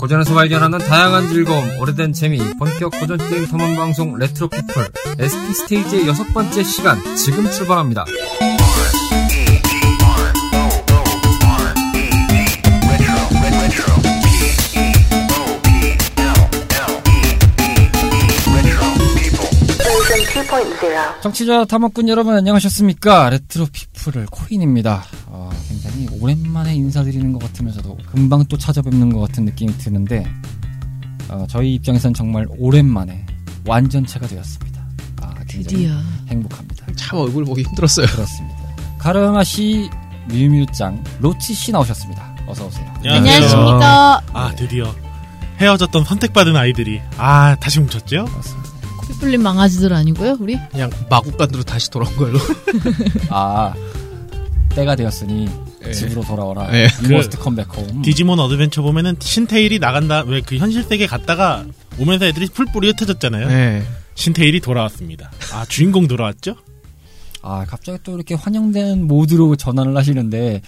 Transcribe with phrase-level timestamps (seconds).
[0.00, 4.88] 고전에서 발견하는 다양한 즐거움, 오래된 재미, 본격 고전 게임 탐험 방송 레트로 피플
[5.20, 8.06] SP 스테이지의 여섯 번째 시간 지금 출발합니다.
[21.22, 23.28] 청취자 탐험꾼 여러분 안녕하셨습니까?
[23.28, 25.04] 레트로 피플의 코인입니다.
[26.00, 30.24] 어, 굉장히 오랜만에 인사드리는 것 같으면서도 금방 또 찾아뵙는 것 같은 느낌이 드는데
[31.28, 33.24] 어, 저희 입장에선 정말 오랜만에
[33.66, 34.82] 완전체가 되었습니다.
[35.22, 35.92] 아, 드디어.
[36.28, 36.86] 행복합니다.
[36.96, 38.06] 참 얼굴 보기 힘들었어요.
[38.06, 38.56] 그렇습니다.
[38.98, 39.88] 가르마 씨,
[40.28, 42.36] 뮤뮤짱, 로치 씨 나오셨습니다.
[42.46, 42.92] 어서 오세요.
[43.04, 44.20] 안녕하십니까.
[44.32, 44.92] 아 드디어
[45.58, 48.24] 헤어졌던 선택받은 아이들이 아 다시 뭉쳤죠?
[48.24, 48.70] 반갑습니다.
[49.06, 50.58] 피플린 망아지들 아니고요, 우리?
[50.70, 52.38] 그냥 마구간으로 다시 돌아온 걸로.
[53.30, 53.72] 아
[54.70, 55.48] 때가 되었으니
[55.86, 55.92] 예.
[55.92, 56.68] 집으로 돌아와라.
[56.74, 56.88] 예.
[57.04, 58.02] Must come back home.
[58.02, 61.64] 디지몬 어드벤처 보면은 신태일이 나간다 왜 그 현실 세계 갔다가
[61.98, 63.48] 오면서 애들이 뿔뿔이 흩어졌잖아요.
[63.48, 63.82] 네.
[64.14, 65.30] 신태일이 돌아왔습니다.
[65.52, 66.56] 아 주인공 돌아왔죠?
[67.42, 70.60] 아, 갑자기 또 이렇게 환영된 모드로 전환을 하시는데,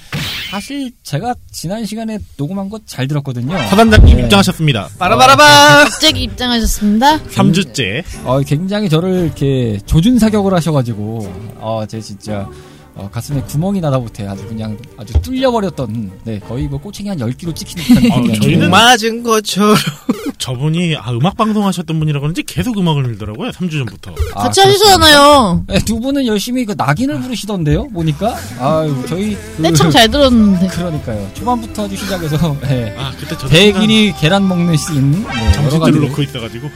[0.51, 3.59] 사실 제가 지난 시간에 녹음한 거 잘 들었거든요.
[3.69, 4.23] 서단장님 네.
[4.23, 4.89] 입장하셨습니다.
[4.99, 5.85] 빠라바라바!
[5.85, 7.25] 갑자기 입장하셨습니다.
[7.25, 12.49] 3주째 어, 굉장히 저를 이렇게 조준 사격을 하셔가지고, 어, 제 진짜,
[12.95, 17.55] 어, 가슴에 구멍이 나다 못해 아주 그냥 아주 뚫려버렸던, 네, 거의 뭐 꼬챙이 한 10kg
[17.57, 18.23] 찍히는 듯한 어.
[18.41, 19.77] 저희는- 맞은 것처럼.
[20.39, 23.51] 저분이 아 음악 방송 하셨던 분이라 그런지 계속 음악을 밀더라고요.
[23.53, 24.13] 3주 전부터.
[24.35, 24.97] 아, 같이 그렇습니다.
[25.07, 25.65] 하셨잖아요.
[25.69, 28.37] 네, 두 분은 열심히 그 낙인을 부르시던데요, 보니까?
[28.59, 29.37] 아유, 저희.
[29.57, 30.67] 그- 떼창 잘 들었는데.
[30.67, 31.31] 그러니까요.
[31.35, 32.95] 초반부터 아주 시작해서, 네.
[32.99, 35.99] 아 그때 저 대길이 계란 먹는 씬, 네, 정신줄을 가지.
[36.09, 36.69] 놓고 있어가지고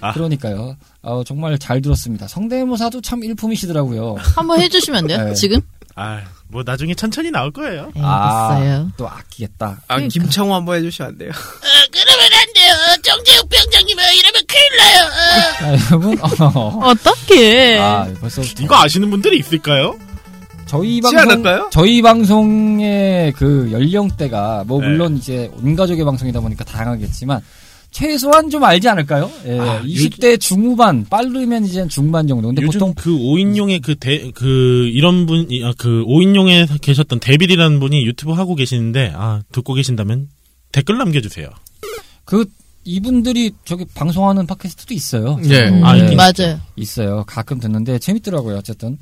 [0.00, 0.12] 아.
[0.12, 0.76] 그러니까요.
[1.02, 2.28] 어, 정말 잘 들었습니다.
[2.28, 4.16] 성대모사도 참 일품이시더라고요.
[4.36, 5.24] 한번 해주시면 안 돼요?
[5.24, 5.34] 네.
[5.34, 5.60] 지금?
[5.94, 7.90] 아 뭐 나중에 천천히 나올 거예요.
[7.94, 8.92] 알겠어요.
[8.96, 9.80] 또 아끼겠다.
[9.88, 11.30] 아, 김창호 한번 해주시면 안 돼요.
[11.90, 12.74] 그러면 안 돼요.
[13.02, 15.78] 정재욱 병장님은 이러면 큰일 나요.
[15.78, 16.18] 자, 여러분,
[16.56, 17.78] 어, 어떻게?
[17.78, 19.98] 아, 벌써 이거 아시는 분들이 있을까요?
[20.66, 21.68] 저희 방송, 않을까요?
[21.72, 24.88] 저희 방송의 그 연령대가 뭐 네.
[24.88, 27.40] 물론 이제 온 가족의 방송이다 보니까 다양하겠지만
[27.90, 29.30] 최소한 좀 알지 않을까요?
[29.46, 32.48] 예, 아, 20대 중후반, 빠르면 이제 중반 정도.
[32.48, 37.20] 근데 요즘 보통 그 5인용의 그 대, 그, 이런 분, 이- 아, 그 5인용에 계셨던
[37.20, 40.28] 데빌이라는 분이 유튜브 하고 계시는데, 아, 듣고 계신다면
[40.72, 41.48] 댓글 남겨주세요.
[42.24, 42.44] 그
[42.84, 45.40] 이분들이 저기 방송하는 팟캐스트도 있어요.
[45.46, 45.68] 예.
[45.68, 46.14] 음, 아, 네.
[46.14, 46.60] 맞아요.
[46.76, 47.24] 있어요.
[47.26, 48.56] 가끔 듣는데 재밌더라고요.
[48.58, 48.96] 어쨌든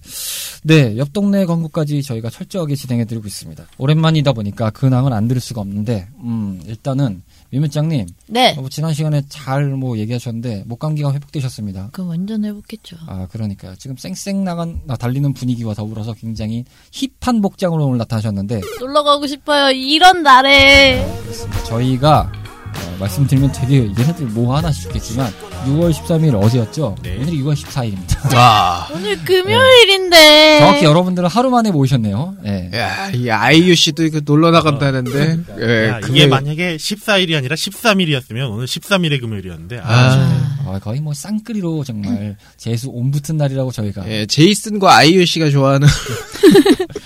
[0.63, 3.67] 네, 옆 동네 광고까지 저희가 철저하게 진행해드리고 있습니다.
[3.77, 7.23] 오랜만이다 보니까 근황은 안 들을 수가 없는데, 음, 일단은
[7.59, 8.57] 미면장님 네.
[8.59, 11.89] 어, 지난 시간에 잘 뭐 얘기하셨는데 목 감기가 회복되셨습니다.
[11.93, 12.97] 그럼 완전 해보겠죠.
[13.07, 13.75] 아, 그러니까요.
[13.77, 19.71] 지금 쌩쌩 나간 아, 달리는 분위기와 더불어서 굉장히 힙한 복장으로 오늘 나타나셨는데 놀러 가고 싶어요.
[19.71, 21.05] 이런 날에.
[21.23, 21.65] 그렇습니다.
[21.65, 22.33] 저희가
[22.77, 25.33] 어, 말씀드리면 되게 얘네들 뭐 하나 싶겠지만
[25.67, 26.97] 6월 13일 어제였죠.
[27.03, 27.17] 네.
[27.21, 28.35] 오늘이 6월 14일입니다.
[28.35, 28.89] 와.
[28.95, 30.17] 오늘 금요일인데.
[30.17, 30.59] 네.
[30.61, 32.37] 정확히 여러분들은 하루 만에 모이셨네요.
[32.47, 32.71] 예.
[32.75, 35.39] 야, 이 아이유 씨도 이거 놀러 나간다는데.
[35.61, 40.55] 예, 야, 그게 이게 만약에 14일이 아니라 13일이었으면 오늘 13일의 금요일이었는데, 아, 아.
[40.67, 45.89] 아, 거의 뭐 쌍끌이로 정말 재수 온 붙은 날이라고 저희가 예, 제이슨과 아이유 씨가 좋아하는.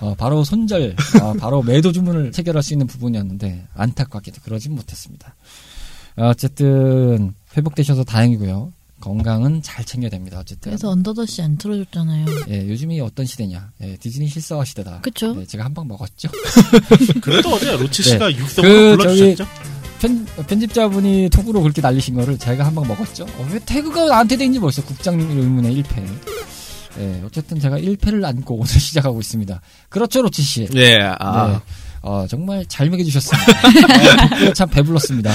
[0.00, 5.34] 어, 바로 손절, 어, 바로 매도 주문을 체결할 수 있는 부분이었는데 안타깝게도 그러진 못했습니다.
[6.16, 8.72] 어, 어쨌든 회복되셔서 다행이고요.
[9.00, 10.38] 건강은 잘 챙겨야 됩니다.
[10.40, 12.26] 어쨌든 그래서 언더더시 안 틀어줬잖아요.
[12.50, 13.70] 예, 요즘이 어떤 시대냐?
[13.82, 15.00] 예, 디즈니 실사화 시대다.
[15.00, 15.34] 그쵸?
[15.40, 16.28] 예, 제가 한 방 먹었죠.
[17.22, 19.46] 그래도 어제 로치 씨가 육성으로 그, 불러주셨죠?
[20.00, 23.24] 편, 편집자분이 톡으로 그렇게 날리신 거를 제가 한 방 먹었죠.
[23.24, 24.86] 어, 왜 태그가 나한테 돼 있는지 모르겠어.
[24.86, 26.04] 국장님 의문의 1패.
[26.98, 29.60] 예, 어쨌든 제가 1패를 안고 오늘 시작하고 있습니다.
[29.88, 30.68] 그렇죠, 로치 씨.
[30.74, 31.48] 예, 아.
[31.48, 31.58] 네.
[32.02, 34.48] 어, 정말 잘 먹여주셨습니다.
[34.48, 35.30] 어, 참 배불렀습니다.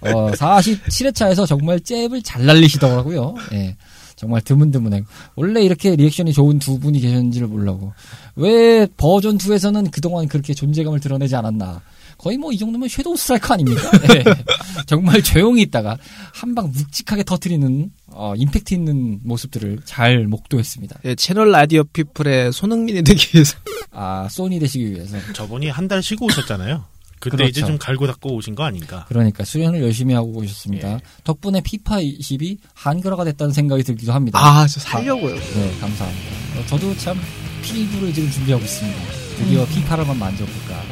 [0.00, 3.34] 어, 47회차에서 정말 잽을 잘 날리시더라고요.
[3.52, 3.76] 예.
[4.16, 5.02] 정말 드문드문해.
[5.34, 7.92] 원래 이렇게 리액션이 좋은 두 분이 계셨는지를 몰라고.
[8.36, 11.80] 왜 버전 2에서는 그동안 그렇게 존재감을 드러내지 않았나.
[12.22, 13.82] 거의 뭐 이 정도면 shadow striker 아닙니까?
[14.14, 14.22] 예.
[14.86, 15.96] 정말 조용히 있다가
[16.32, 21.00] 한 방 묵직하게 터트리는 어, 임팩트 있는 모습들을 잘 목도했습니다.
[21.06, 23.56] 예, 채널 라디오 피플의 손흥민이 되기 위해서.
[23.90, 25.16] 아, 소니 되시기 위해서.
[25.32, 26.84] 저번에 한 달 쉬고 오셨잖아요.
[27.18, 27.48] 그때 그렇죠.
[27.50, 29.04] 이제 좀 갈고 닦고 오신 거 아닌가.
[29.08, 30.92] 그러니까 수련을 열심히 하고 오셨습니다.
[30.92, 30.98] 예.
[31.24, 34.38] 덕분에 피파 20이 한글화가 됐다는 생각이 들기도 합니다.
[34.40, 35.34] 아, 저 살려고요.
[35.34, 36.30] 네, 감사합니다.
[36.60, 37.18] 어, 저도 참
[37.62, 38.98] 피부를 지금 준비하고 있습니다.
[39.38, 40.82] 드디어 피파를 한번 만져볼까.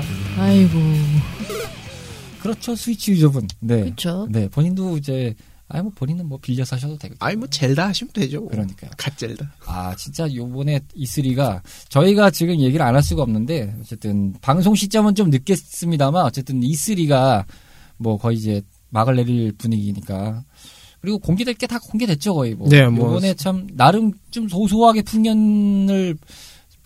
[0.41, 0.71] 아이고.
[2.43, 3.47] 그렇죠, 스위치 유저분.
[3.61, 3.85] 네.
[3.85, 4.27] 그쵸.
[4.31, 5.35] 네, 본인도 이제,
[5.69, 7.15] 아니, 뭐, 본인은 뭐 빌려서 하셔도 되고.
[7.19, 8.47] 아니, 뭐, 젤다 하시면 되죠.
[8.47, 8.91] 그러니까요.
[8.97, 9.53] 갓 젤다.
[9.67, 11.61] 아, 진짜 요번에 E3가
[11.91, 17.45] 저희가 지금 얘기를 안 할 수가 없는데, 어쨌든, 방송 시점은 좀 늦겠습니다만, 어쨌든 E3가
[17.99, 20.43] 뭐 거의 이제 막을 내릴 분위기니까.
[21.03, 22.69] 그리고 공개될 게 다 공개됐죠 거의 뭐.
[22.69, 23.11] 네, 뭐.
[23.11, 26.17] 이번에 참 나름 좀 소소하게 풍년을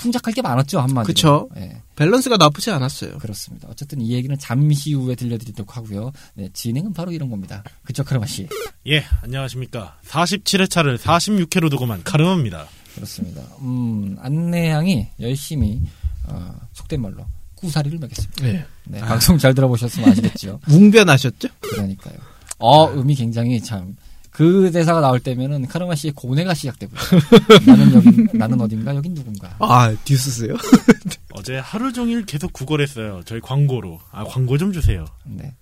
[0.05, 1.07] 풍작할 게 많았죠 한마디로.
[1.07, 1.49] 그쵸.
[1.57, 3.17] 예, 밸런스가 나쁘지 않았어요.
[3.19, 3.69] 그렇습니다.
[3.71, 6.13] 어쨌든 이 얘기는 잠시 후에 들려드리도록 하고요.
[6.35, 7.65] 네, 진행은 바로 이런 겁니다.
[7.85, 8.47] 그쵸 카르마 씨.
[8.87, 9.97] 예, 안녕하십니까.
[10.07, 12.67] 47회차를 46회로 두고만 카르마입니다.
[12.95, 13.43] 그렇습니다.
[13.61, 15.81] 음 안내양이 열심히
[16.25, 17.25] 어, 속된 말로
[17.55, 18.43] 구사리를 매겼습니다.
[18.43, 18.67] 네.
[18.85, 20.61] 네, 방송 잘 들어보셨으면 아시겠죠.
[20.69, 21.49] 웅변하셨죠?
[21.61, 22.17] 그러니까요.
[22.59, 23.97] 어, 음이 굉장히 참.
[24.35, 26.99] 그 대사가 나올 때면은 카르마 씨의 고뇌가 시작되고요.
[27.69, 29.55] 나는 여기, 나는 어딘가, 여긴 누군가.
[29.61, 30.55] 아, 듀스세요?
[31.35, 33.23] 어제 하루 종일 계속 구걸했어요.
[33.27, 34.01] 저희 광고로.
[34.11, 35.05] 아, 광고 좀 주세요.
[35.25, 35.55] 네.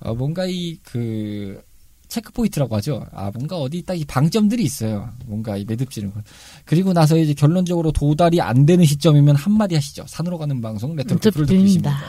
[0.00, 1.62] 어, 뭔가 이, 그,
[2.08, 3.06] 체크 포인트라고 하죠.
[3.12, 5.08] 아, 뭔가 어디 딱 이 방점들이 있어요.
[5.24, 6.22] 뭔가 이 매듭지는 건.
[6.66, 10.04] 그리고 나서 이제 결론적으로 도달이 안 되는 시점이면 한 마디 하시죠.
[10.06, 11.54] 산으로 가는 방송, 듣습니다.
[11.54, 12.00] 있습니다.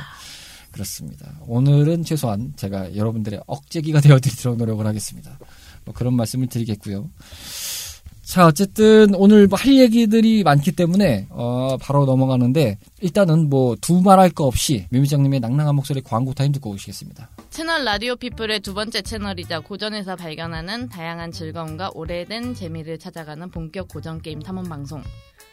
[0.72, 1.32] 그렇습니다.
[1.48, 5.38] 오늘은 최소한 제가 여러분들의 억제기가 되어드리도록 노력을 하겠습니다.
[5.86, 7.10] 뭐 그런 말씀을 드리겠고요.
[8.24, 14.30] 자, 어쨌든 오늘 뭐 할 얘기들이 많기 때문에 어, 바로 넘어가는데 일단은 뭐 두 말할
[14.30, 17.30] 거 없이 묘미장님의 낭낭한 목소리 광고 타임 듣고 오시겠습니다.
[17.50, 24.22] 채널 라디오 피플의 두 번째 채널이자 고전에서 발견하는 다양한 즐거움과 오래된 재미를 찾아가는 본격 고전
[24.22, 25.04] 게임 탐험 방송.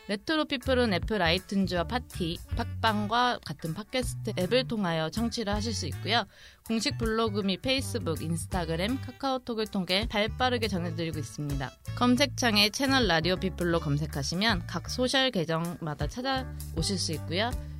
[0.08, 6.24] 레트로 피플은 애플 아이튠즈와 파티, 팟빵과 같은 팟캐스트 앱을 통하여 청취를 하실 수 있고요.
[6.66, 11.70] 공식 블로그 및 페이스북, 인스타그램, 카카오톡을 통해 발빠르게 전해드리고 있습니다.
[11.96, 17.50] 검색창에 채널 라디오 피플로 검색하시면 각 소셜 계정마다 찾아오실 수 있고요.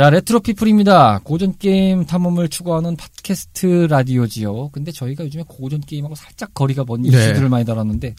[0.00, 1.20] 자, 레트로 피플입니다.
[1.24, 4.70] 고전 게임 탐험을 추구하는 팟캐스트 라디오지요.
[4.70, 7.08] 근데 저희가 요즘에 고전 게임하고 살짝 거리가 먼 네.
[7.08, 8.14] 이슈들을 많이 다뤘는데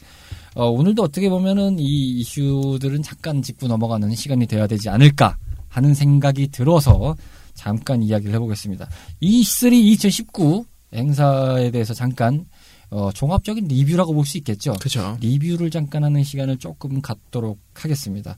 [0.54, 5.36] 어, 오늘도 어떻게 보면은 이 이슈들은 잠깐 짚고 넘어가는 시간이 돼야 되지 않을까
[5.68, 7.16] 하는 생각이 들어서
[7.54, 8.88] 잠깐 이야기를 해보겠습니다.
[9.20, 10.64] E3 2019
[10.94, 12.46] 행사에 대해서 잠깐
[12.92, 14.74] 어, 종합적인 리뷰라고 볼 수 있겠죠.
[14.80, 15.16] 그죠.
[15.20, 18.36] 리뷰를 잠깐 하는 시간을 조금 갖도록 하겠습니다.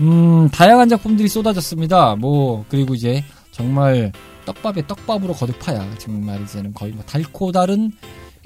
[0.00, 2.16] 음, 다양한 작품들이 쏟아졌습니다.
[2.16, 4.12] 뭐, 그리고 이제 정말
[4.46, 5.86] 떡밥에 떡밥으로 거듭파야.
[5.98, 7.92] 정말 이제는 거의 뭐 달코 다른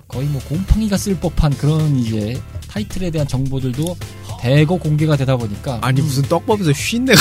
[0.09, 3.97] 거의 뭐 곰팡이가 쓸 법한 그런 이제 타이틀에 대한 정보들도
[4.41, 5.79] 대거 공개가 되다 보니까.
[5.81, 7.21] 아니, 무슨 떡밥에서 쉰내가.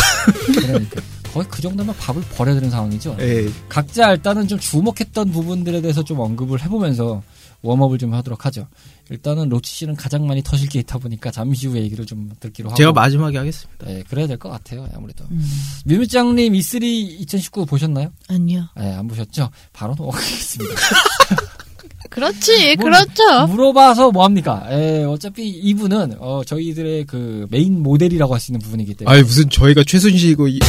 [0.55, 1.01] 그러니까
[1.33, 3.15] 거의 그 정도면 밥을 버려야 되는 상황이죠.
[3.19, 3.47] 예.
[3.69, 7.21] 각자 일단은 좀 주목했던 부분들에 대해서 좀 언급을 해보면서
[7.63, 8.67] 웜업을 좀 하도록 하죠.
[9.09, 12.77] 일단은 로치 씨는 가장 많이 터질 게 있다 보니까 잠시 후에 얘기를 좀 듣기로 하고.
[12.77, 13.85] 제가 마지막에 하겠습니다.
[13.85, 14.87] 네, 그래야 될 것 같아요.
[14.95, 15.25] 아무래도.
[15.31, 15.41] 음,
[15.85, 18.11] 뮤미짱님 E3 2019 보셨나요?
[18.29, 18.65] 아니요.
[18.77, 19.49] 네, 안 보셨죠?
[19.71, 20.75] 바로 넘어가겠습니다.
[22.09, 23.47] 그렇지, 뭘 그렇죠.
[23.47, 24.67] 물어봐서 뭐 합니까?
[24.69, 29.15] 예, 어차피 이분은 어, 저희들의 그 메인 모델이라고 할 수 있는 부분이기 때문에.
[29.15, 30.59] 아니, 무슨 저희가 최순실이고, 이...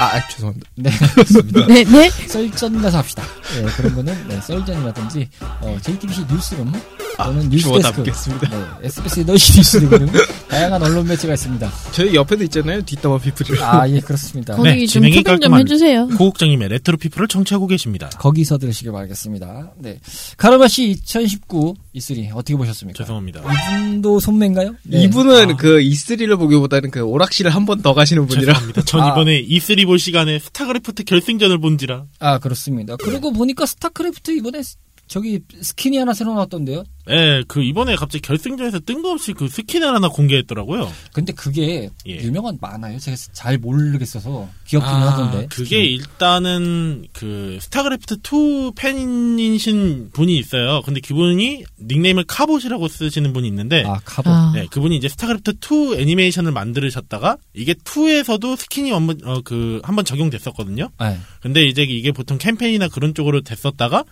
[0.00, 0.70] 아, 아, 죄송합니다.
[0.76, 1.66] 네, 그렇습니다.
[1.66, 2.10] 네, 네.
[2.10, 3.22] 썰전 가서 합시다.
[3.54, 5.28] 네, 그런 거는 네, 썰전이라든지
[5.60, 8.02] 어, JTBC 뉴스룸 또는 아, 뉴스데스크.
[8.02, 10.08] 네, SBS 너시 뉴스 등등
[10.48, 11.70] 다양한 언론 매체가 있습니다.
[11.92, 12.80] 저희 옆에도 있잖아요.
[12.82, 13.60] 뒷담화 피플이.
[13.62, 14.56] 아, 예, 그렇습니다.
[14.56, 16.08] 거기 네, 좀 진행이 소개 좀 깔끔한 해주세요.
[16.08, 18.08] 고국장님의 레트로 피플을 청취하고 계십니다.
[18.18, 19.72] 거기서 들으시길 바라겠습니다.
[19.78, 19.98] 네.
[20.38, 22.96] 카르마 씨 2019 E3 어떻게 보셨습니까?
[23.04, 23.42] 죄송합니다.
[23.74, 24.74] 이분도 손맨가요?
[24.84, 25.02] 네.
[25.02, 25.56] 이분은 아.
[25.56, 28.52] 그 E3를 보기보다는 그 오락실을 한 번 더 가시는 분이라.
[28.54, 28.82] 죄송합니다.
[28.82, 29.10] 전 아.
[29.12, 32.06] 이번에 E3 볼 시간에 스타크래프트 결승전을 본지라.
[32.20, 32.94] 아, 그렇습니다.
[32.96, 34.76] 그리고 보니까 스타크래프트 이번에 스-
[35.10, 36.84] 저기 스킨이 하나 새로 나왔던데요?
[37.08, 40.88] 예, 그 이번에 갑자기 결승전에서 뜬금없이 그 스킨을 하나 공개했더라고요.
[41.12, 42.16] 근데 그게 예.
[42.18, 42.96] 유명한 많아요.
[43.00, 45.48] 제가 잘 모르겠어서 귀엽기는 아, 하던데.
[45.48, 50.80] 그게 일단은 그 스타크래프트 2 팬이신 분이 있어요.
[50.82, 54.30] 근데 그분이 닉네임을 카봇이라고 쓰시는 분이 있는데 아, 카봇.
[54.30, 60.04] 아, 네, 그분이 이제 스타크래프트 2 애니메이션을 만들으셨다가 이게 2에서도 스킨이 한번 어, 그 한번
[60.04, 60.88] 적용됐었거든요.
[61.00, 61.18] 네.
[61.42, 64.04] 근데 이제 이게 보통 캠페인이나 그런 쪽으로 됐었다가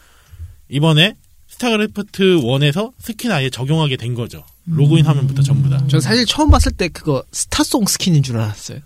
[0.68, 1.14] 이번에
[1.48, 4.44] 스타크래프트 1에서 스킨 아예 적용하게 된 거죠.
[4.66, 5.82] 로그인 화면부터 전부 다.
[5.88, 8.80] 전 사실 처음 봤을 때 그거 스타송 스킨인 줄 알았어요.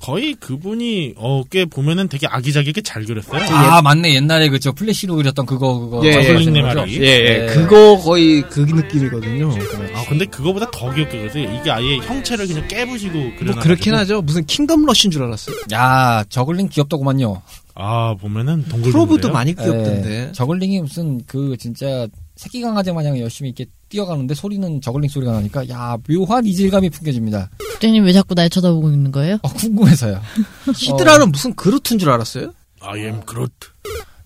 [0.00, 3.42] 거의 그분이 어, 꽤 보면은 되게 아기자기하게 잘 그렸어요.
[3.52, 4.14] 아, 맞네.
[4.14, 6.06] 옛날에 그저 플래시로 그렸던 그거 그거.
[6.06, 6.62] 예, 예.
[6.62, 7.00] 말이.
[7.00, 7.42] 예, 예.
[7.42, 7.46] 예.
[7.46, 9.52] 그거 거의 그 느낌이거든요.
[9.94, 11.52] 아 근데 그거보다 더 귀엽게 그렸어요.
[11.60, 13.52] 이게 아예 형체를 그냥 깨부시고 그려.
[13.52, 14.22] 뭐 그렇긴 하죠.
[14.22, 15.56] 무슨 킹덤 러시인 줄 알았어요.
[15.72, 17.42] 야, 저글링 귀엽더구만요.
[17.80, 18.90] 아 보면은 동글.
[18.90, 20.28] 프로브도 많이 귀엽던데.
[20.28, 25.68] 예, 저글링이 무슨 그 진짜 새끼 강아지 마냥 열심히 이렇게 뛰어가는데 소리는 저글링 소리가 나니까
[25.68, 27.50] 야 묘한 이질감이 풍겨집니다.
[27.58, 29.38] 국장님 왜 자꾸 날 쳐다보고 있는 거예요?
[29.42, 30.20] 어, 궁금해서요.
[30.74, 32.52] 히드라는 무슨 그루트인 줄 알았어요?
[32.80, 33.52] I am Groot.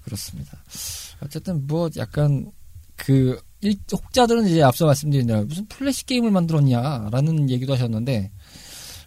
[0.05, 0.59] 그렇습니다.
[1.23, 2.51] 어쨌든 뭐 약간
[2.97, 8.31] 그 일- 혹자들은 이제 앞서 말씀드린 대로 무슨 플래시 게임을 만들었냐라는 얘기도 하셨는데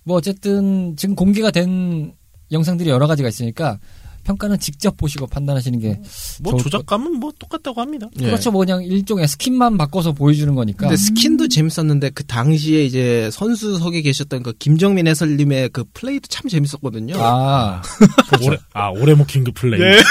[0.04, 2.14] 뭐 어쨌든 지금 공개가 된
[2.52, 3.80] 영상들이 여러 가지가 있으니까
[4.26, 8.08] 평가는 직접 보시고 판단하시는 게 뭐 좋을 조작감은 뭐 똑같다고 합니다.
[8.20, 8.26] 예.
[8.26, 8.52] 그렇죠.
[8.52, 10.88] 뭐 그냥 일종의 스킨만 바꿔서 보여주는 거니까.
[10.88, 17.16] 근데 스킨도 재밌었는데 그 당시에 이제 선수석에 계셨던 그 김정민 해설님의 그 플레이도 참 재밌었거든요.
[17.18, 17.82] 아,
[18.44, 19.80] 오레, 아, 오레모 킹그 플레이.
[19.82, 20.02] 예.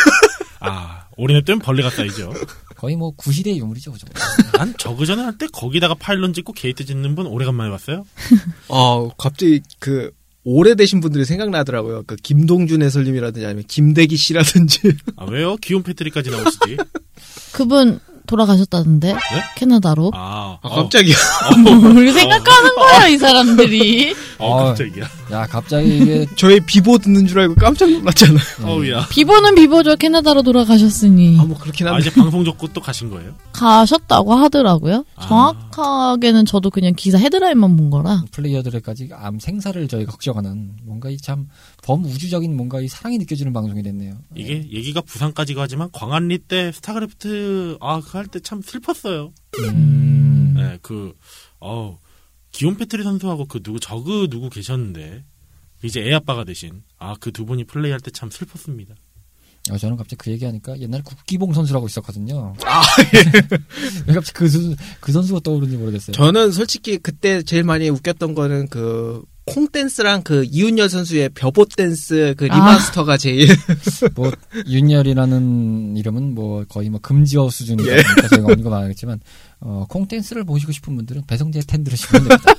[0.61, 2.33] 아, 오리네 뜨면 벌레가 쌓이죠.
[2.77, 4.07] 거의 뭐 구시대의 유물이죠, 그죠?
[4.57, 8.05] 난 저그 전에 할때 거기다가 파일런 짓고 게이트 짓는 분 오래간만에 봤어요.
[8.69, 10.11] 어, 갑자기 그
[10.45, 12.05] 오래되신 분들이 생각나더라고요.
[12.07, 14.93] 그 김동준 해설님이라든지 아니면 김대기 씨라든지.
[15.17, 15.57] 아, 왜요?
[15.57, 16.77] 기온 패트리까지 나오시지.
[17.53, 19.15] 그분 돌아가셨다던데
[19.57, 20.11] 캐나다로.
[20.15, 21.15] 아, 아, 깜짝이야.
[21.63, 24.15] 뭘 생각하는 거야 이 사람들이.
[24.39, 24.65] 어, 어, 아.
[24.65, 25.05] 깜짝이야.
[25.33, 28.39] 야, 갑자기 이게 저희 비보 듣는 줄 알고 깜짝 놀랐잖아요.
[28.65, 29.07] 어우야.
[29.09, 32.09] 비보는 비보죠 캐나다로 돌아가셨으니 아, 뭐 그렇긴 아, 한데.
[32.09, 33.33] 이제 방송 접고 또 가신 거예요?
[33.53, 35.05] 가셨다고 하더라고요.
[35.17, 35.27] 아.
[35.27, 38.25] 정확하게는 저도 그냥 기사 헤드라인만 본 거라.
[38.33, 41.47] 플레이어들까지 암 생사를 저희가 걱정하는 뭔가 이 참
[41.85, 44.15] 범우주적인 뭔가 이 사랑이 느껴지는 방송이 됐네요.
[44.35, 49.33] 이게 얘기가 부산까지 가지만 광안리 때 스타크래프트 아그할 때 참 슬펐어요.
[49.59, 50.55] 음.
[50.57, 51.13] 네, 그
[51.61, 51.99] 어우
[52.53, 55.25] 기온 패트리 선수하고 그 누구 저그 누구 계셨는데
[55.83, 58.95] 이제 애 아빠가 되신 아 그 두 분이 플레이할 때 참 슬펐습니다.
[59.71, 62.55] 어, 저는 갑자기 그 얘기하니까 옛날에 국기봉 선수라고 있었거든요.
[62.67, 62.83] 아,
[64.07, 66.13] 왜 갑자기 그, 선수, 그 선수가 떠오르는지 모르겠어요.
[66.15, 72.35] 저는 솔직히 그때 제일 많이 웃겼던 거는 그 콩 댄스랑 그 이윤열 선수의 벼보 댄스
[72.39, 72.55] 그 아.
[72.55, 73.49] 리마스터가 제일
[74.17, 74.33] 뭐
[74.67, 78.03] 윤열이라는 이름은 뭐 거의 뭐 금지어 수준이다 예.
[78.03, 79.21] 보니까 제가 언급 안 하겠지만
[79.61, 82.53] 어, 콩 댄스를 보시고 싶은 분들은 배성재 텐 들으시면 됩니다.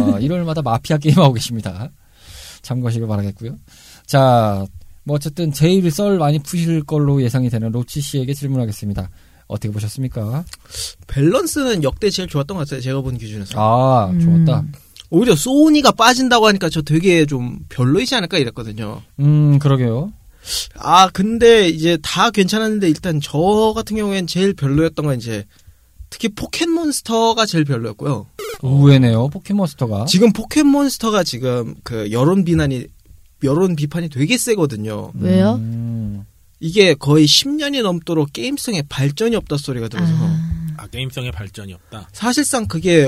[0.00, 1.90] 어, 일요일마다 마피아 게임 하고 계십니다.
[2.62, 3.56] 참고하시길 바라겠고요.
[4.06, 4.64] 자,
[5.04, 9.10] 뭐 어쨌든 제일 썰 많이 푸실 걸로 예상이 되는 로치 씨에게 질문하겠습니다.
[9.48, 10.44] 어떻게 보셨습니까?
[11.08, 12.80] 밸런스는 역대 제일 좋았던 것 같아요.
[12.80, 13.58] 제가 본 기준에서.
[13.58, 14.20] 아, 음.
[14.20, 14.64] 좋았다.
[15.12, 19.02] 오히려 소니가 빠진다고 하니까 저 되게 좀 별로이지 않을까 이랬거든요.
[19.20, 20.10] 음, 그러게요.
[20.74, 25.44] 아, 근데 이제 다 괜찮았는데 일단 저 같은 경우엔 제일 별로였던 건 이제
[26.08, 28.26] 특히 포켓몬스터가 제일 별로였고요.
[28.62, 30.06] 의외네요, 포켓몬스터가.
[30.06, 32.86] 지금 포켓몬스터가 지금 그 여론 비난이
[33.44, 35.12] 여론 비판이 되게 세거든요.
[35.14, 35.56] 왜요?
[35.56, 36.24] 음,
[36.58, 42.08] 이게 거의 10년이 넘도록 게임성에 발전이 없다 소리가 들어서 아, 아 게임성의 발전이 없다.
[42.12, 43.06] 사실상 그게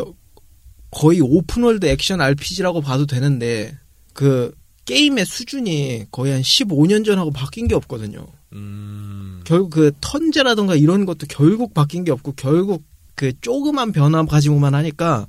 [0.95, 3.77] 거의 open world 액션 RPG라고 봐도 되는데
[4.13, 8.27] 그 게임의 수준이 거의 한 15년 전하고 바뀐 게 없거든요.
[8.53, 9.41] 음.
[9.45, 12.85] 결국 그 turn제라던가 이런 것도 결국 바뀐 게 없고 결국
[13.15, 15.27] 그 조그만 변화 가지고만 하니까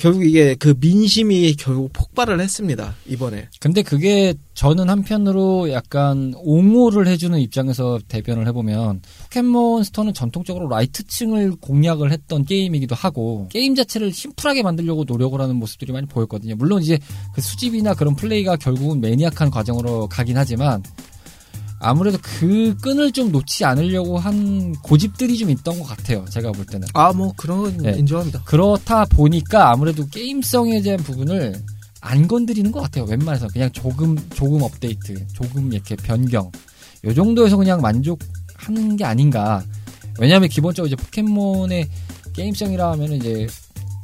[0.00, 3.48] 결국 이게 그 민심이 결국 폭발을 했습니다 이번에.
[3.60, 12.46] 근데 그게 저는 한편으로 약간 옹호를 해주는 입장에서 대변을 해보면 포켓몬스터는 전통적으로 light층을 공략을 했던
[12.46, 16.56] 게임이기도 하고 게임 자체를 심플하게 만들려고 노력을 하는 모습들이 많이 보였거든요.
[16.56, 16.98] 물론 이제
[17.34, 20.82] 그 수집이나 그런 플레이가 결국은 매니악한 과정으로 가긴 하지만
[21.80, 26.24] 아무래도 그 끈을 좀 놓지 않으려고 한 고집들이 좀 있던 것 같아요.
[26.30, 26.86] 제가 볼 때는.
[26.94, 27.98] 아 뭐 그런 건 네.
[27.98, 28.42] 인정합니다.
[28.44, 31.54] 그렇다 보니까 아무래도 게임성에 대한 부분을
[32.02, 33.04] 안 건드리는 것 같아요.
[33.04, 36.50] 웬만해서 그냥 조금 조금 업데이트, 조금 이렇게 변경,
[37.04, 39.62] 요 정도에서 그냥 만족하는 게 아닌가.
[40.18, 41.88] 왜냐하면 기본적으로 이제 포켓몬의
[42.34, 43.46] 게임성이라 하면 이제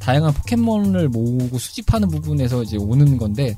[0.01, 3.55] 다양한 포켓몬을 모으고 수집하는 부분에서 이제 오는 건데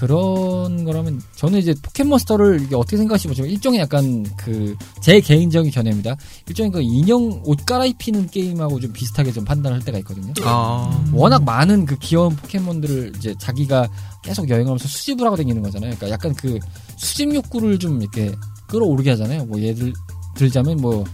[0.00, 6.16] 그런 거라면 저는 이제 포켓몬스터를 이게 어떻게 생각하시면 일종의 약간 그 제 개인적인 견해입니다.
[6.48, 10.32] 일종의 그 인형 옷 갈아입히는 게임하고 좀 비슷하게 좀 판단할 때가 있거든요.
[10.44, 13.88] 아 워낙 많은 그 귀여운 포켓몬들을 이제 자기가
[14.22, 15.94] 계속 여행하면서 수집을 하고 다니는 거잖아요.
[15.96, 16.58] 그러니까 약간 그
[16.96, 18.30] 수집 욕구를 좀 이렇게
[18.68, 19.46] 끌어오르게 하잖아요.
[19.46, 19.92] 뭐 예를
[20.34, 21.04] 들자면 뭐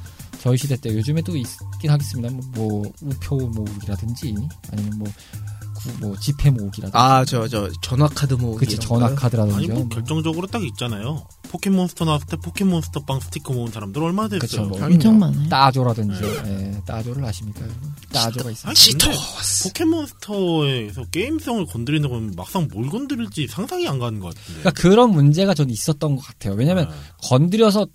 [0.40, 2.28] 저희 시대 때 요즘에도 있긴 하겠습니다.
[2.30, 4.34] 뭐, 뭐 우표 모으기라든지
[4.72, 5.55] 아니면 뭐, 구,
[6.00, 9.14] 뭐 지폐 모으기라든지 아저 저 전화 카드 모으기 그치 전화?
[9.14, 11.26] 카드라든지 아니 뭐 결정적으로 딱 있잖아요.
[11.50, 14.68] 포켓몬스터 나왔을 때 포켓몬스터 빵 스티커 모은 사람들 얼마나 됐어요.
[14.68, 15.48] 그쵸 뭐 엄청 많아요.
[15.48, 17.60] 따조라든지 예, 따조를 아십니까?
[17.62, 17.80] 여러분?
[18.12, 18.72] 따조가 있어요.
[18.74, 19.16] 근데
[19.64, 24.60] 포켓몬스터에서 게임성을 건드리는 건 막상 뭘 건드릴지 상상이 안 가는 것 같은데.
[24.60, 26.54] 그러니까 그런 문제가 저는 있었던 것 같아요.
[26.54, 27.86] 왜냐하면 아, 건드려서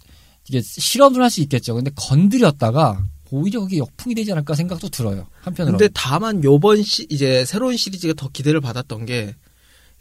[0.50, 1.76] 이게 실험을 할 수 있겠죠.
[1.76, 5.28] 근데 건드렸다가 오히려 그게 역풍이 되지 않을까 생각도 들어요.
[5.42, 5.78] 한편으로.
[5.78, 9.36] 근데 다만 요번 시 이제 새로운 시리즈가 더 기대를 받았던 게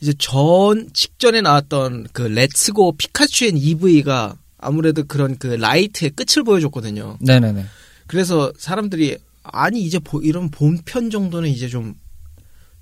[0.01, 6.43] 이제 전 직전에 나왔던 그 Let's Go 피카츄 and 이브이가 아무래도 그런 그 light의 끝을
[6.45, 7.19] 보여줬거든요.
[7.21, 7.65] 네네네.
[8.07, 11.95] 그래서 사람들이 아니 이제 보- 이런 본편 정도는 이제 좀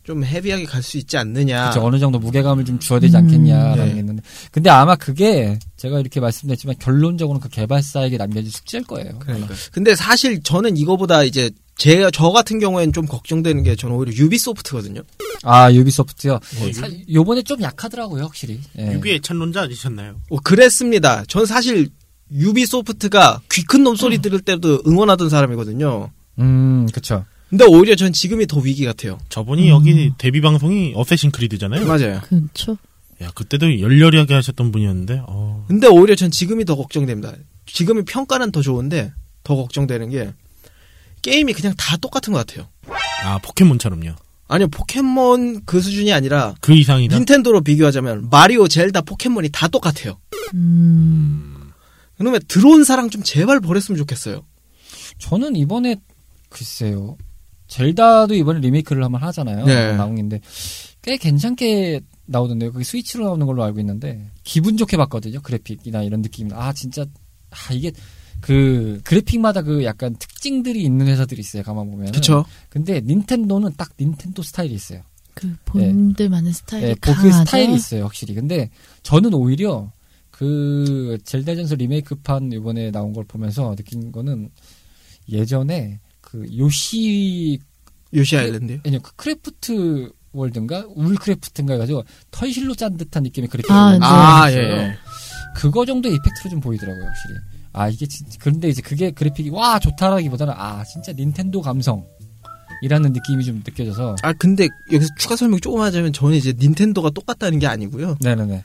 [0.08, 1.68] 좀 heavy하게 갈 수 있지 않느냐.
[1.68, 3.24] 그쵸, 어느 정도 무게감을 좀 줘야 되지 음.
[3.24, 3.92] 않겠냐라는 네.
[3.92, 4.22] 게 있는데.
[4.50, 9.18] 근데 아마 그게 제가 이렇게 말씀드렸지만 결론적으로는 그 개발사에게 남겨진 숙제일 거예요.
[9.18, 9.52] 그러니까.
[9.70, 15.02] 근데 사실 저는 이거보다 이제 제 저 같은 경우에는 좀 걱정되는 게 저는 오히려 유비소프트거든요.
[15.42, 16.38] 아, 유비소프트요.
[16.60, 18.60] 네, 사- 요번에 좀 약하더라고요, 확실히.
[18.78, 18.94] 예.
[18.94, 20.16] 유비의 찬론자 아니셨나요?
[20.30, 21.22] 어, 그랬습니다.
[21.28, 21.90] 전 사실
[22.32, 26.10] 유비소프트가 귀 큰 놈 소리 들을 때도 응원하던 사람이거든요.
[26.38, 27.26] 음, 그쵸.
[27.48, 29.18] 근데 오히려 전 지금이 더 위기 같아요.
[29.30, 31.86] 저분이 여기 데뷔 방송이 어쌔신 크리드잖아요.
[31.86, 32.20] 맞아요.
[32.22, 32.76] 그렇죠.
[33.22, 37.32] 야 그때도 열렬하게 하셨던 분이었는데 어, 근데 오히려 전 지금이 더 걱정됩니다.
[37.66, 39.12] 지금의 평가는 더 좋은데
[39.44, 40.32] 더 걱정되는 게
[41.22, 42.68] 게임이 그냥 다 똑같은 것 같아요.
[43.24, 44.14] 아 포켓몬처럼요.
[44.48, 47.16] 아니요 포켓몬 그 수준이 아니라 그 이상이다.
[47.16, 50.18] 닌텐도로 비교하자면 마리오, 젤다, 포켓몬이 다 똑같아요.
[50.54, 51.72] 음.
[52.16, 54.44] 그러면 들어온 사랑 좀 제발 버렸으면 좋겠어요.
[55.18, 55.96] 저는 이번에,
[56.48, 57.16] 글쎄요.
[57.68, 59.64] 젤다도 이번에 리메이크를 한번 하잖아요.
[59.64, 59.96] 네.
[59.96, 60.40] 나온인데
[61.02, 62.72] 꽤 괜찮게 나오던데요.
[62.72, 65.40] 그게 스위치로 나오는 걸로 알고 있는데 기분 좋게 봤거든요.
[65.40, 66.50] 그래픽이나 이런 느낌.
[66.52, 67.04] 아 진짜
[67.50, 67.92] 아 이게
[68.40, 71.62] 그 그래픽마다 그 약간 특징들이 있는 회사들이 있어요.
[71.62, 72.12] 가만 보면.
[72.12, 72.44] 그쵸?
[72.68, 75.02] 근데 닌텐도는 딱 닌텐도 스타일이 있어요.
[75.34, 77.44] 그 본들만의 스타일이 네, 그 강하죠.
[77.44, 78.34] 스타일이 있어요, 확실히.
[78.34, 78.70] 근데
[79.02, 79.92] 저는 오히려
[80.30, 84.50] 그 젤다 전설 리메이크판 이번에 나온 걸 보면서 느낀 거는
[85.28, 87.58] 예전에 그 요시
[88.14, 88.80] 요시 아일랜드요?
[88.84, 93.92] 아니요 그 Craft World인가 Wool Craft인가 해가지고 털실로 짠 듯한 느낌의 그래픽이 아.
[93.92, 93.98] 네.
[94.02, 94.94] 아, 예.
[95.56, 97.34] 그거 정도의 effect로 좀 보이더라고요, 확실히.
[97.72, 102.06] 아 이게 진 그런데 이제 그게 그래픽이 와 좋다라기보다는 아 진짜 닌텐도 감성
[102.82, 107.58] 이라는 느낌이 좀 느껴져서 아 근데 여기서 추가 설명 조금 하자면 저는 이제 닌텐도가 똑같다는
[107.58, 108.18] 게 아니고요.
[108.20, 108.64] 네네네.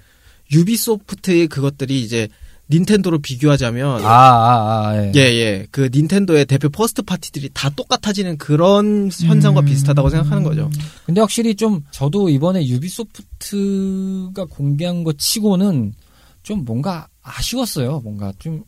[0.51, 2.27] Ubisoft의 그것들이 이제
[2.73, 5.11] 닌텐도로 비교하자면 아아 아, 예.
[5.15, 5.67] 예, 예.
[5.71, 9.65] 그 닌텐도의 대표 first party들이 다 똑같아지는 그런 현상과 음.
[9.65, 10.69] 비슷하다고 생각하는 거죠.
[11.05, 15.93] 근데 확실히 좀 저도 이번에 Ubisoft가 공개한 것 치고는
[16.41, 18.01] 좀 뭔가 아쉬웠어요.
[18.03, 18.63] 뭔가 좀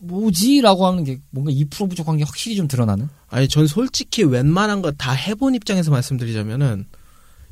[0.00, 3.08] 뭐지라고 하는 게 뭔가 2% 부족한 게 확실히 좀 드러나는.
[3.28, 6.86] 아니, 전 솔직히 웬만한 거 다 해본 입장에서 말씀드리자면은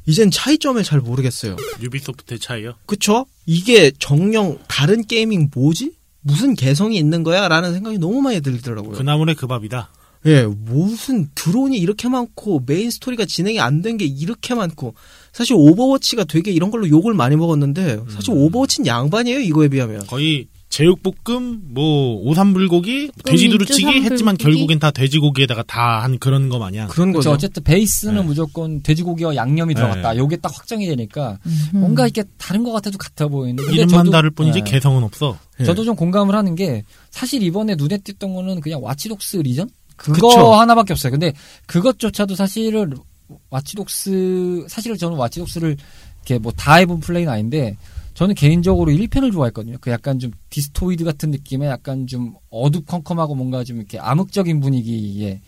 [0.06, 1.56] 이젠 차이점을 잘 모르겠어요.
[1.82, 2.74] Ubisoft의 차이요.
[2.86, 3.26] 그쵸?
[3.44, 5.92] 이게 정녕 다른 게임이 뭐지?
[6.20, 7.48] 무슨 개성이 있는 거야?
[7.48, 8.92] 라는 생각이 너무 많이 들더라고요.
[8.96, 9.90] 그 나물에 그 밥이다.
[10.26, 14.94] 예, 무슨 드론이 이렇게 많고 메인 스토리가 진행이 안 된 게 이렇게 많고
[15.32, 18.38] 사실 Overwatch가 되게 이런 걸로 욕을 많이 먹었는데 사실 음.
[18.38, 20.06] Overwatch는 양반이에요 이거에 비하면.
[20.06, 24.10] 거의 제육볶음, 뭐 오삼불고기, 돼지 민주 두루치기 삼불고기?
[24.12, 26.88] 했지만 결국엔 다 돼지고기에다가 다 한 그런 거 마냥.
[26.88, 27.12] 그런.
[27.12, 27.30] 거죠.
[27.30, 28.22] 어쨌든 베이스는 네.
[28.22, 30.12] 무조건 돼지고기와 양념이 들어갔다.
[30.12, 30.18] 네.
[30.18, 31.76] 요게 딱 확정이 되니까 음흠.
[31.78, 33.62] 뭔가 이렇게 다른 것 같아도 같아 보이는.
[33.72, 34.70] 이름만 저도- 다를 뿐이지 네.
[34.70, 35.38] 개성은 없어.
[35.60, 35.64] 예.
[35.64, 40.28] 저도 좀 공감을 하는 게 사실 이번에 눈에 띄었던 거는 그냥 Watch Dogs Legion 그거
[40.28, 40.52] 그쵸.
[40.52, 41.12] 하나밖에 없어요.
[41.12, 41.32] 근데
[41.66, 42.92] 그것조차도 사실은
[43.50, 45.76] Watch Dogs 사실은 저는 Watch Dogs를
[46.26, 47.76] 이렇게 뭐 다 해본 플레이는 아닌데
[48.16, 49.76] 저는 개인적으로 1편을 좋아했거든요.
[49.78, 55.42] 그 약간 좀 디스토피아 같은 느낌의 약간 좀 어두컴컴하고 뭔가 좀 이렇게 암흑적인 분위기의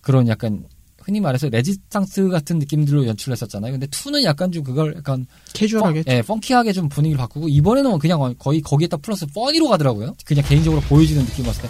[0.00, 0.64] 그런 약간
[1.02, 3.72] 흔히 말해서 레지스탕스 같은 느낌들로 연출했었잖아요.
[3.72, 6.04] 근데 2는 약간 좀 그걸 약간 캐주얼하게.
[6.08, 10.14] 예, funky하게 좀 분위기를 바꾸고 이번에는 그냥 거의 거기에다 플러스 funny로 가더라고요.
[10.24, 11.68] 그냥 개인적으로 보여지는 느낌 봤을 때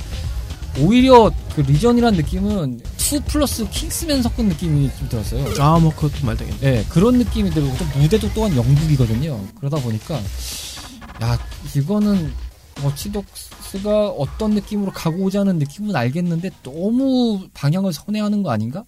[0.81, 5.63] 오히려 그 Legion이라는 느낌은 2 플러스 Kingsman 섞은 느낌이 좀 들었어요.
[5.63, 6.59] 아, 뭐 그것도 말 되겠네.
[6.63, 9.41] 예, 그런 느낌이 들고 또 무대도 또한 영국이거든요.
[9.59, 10.17] 그러다 보니까
[11.23, 11.39] 야
[11.77, 12.33] 이거는
[12.83, 18.85] Watch Dogs가 어떤 느낌으로 가고자 하는 느낌은 알겠는데 너무 방향을 선회하는 거 아닌가?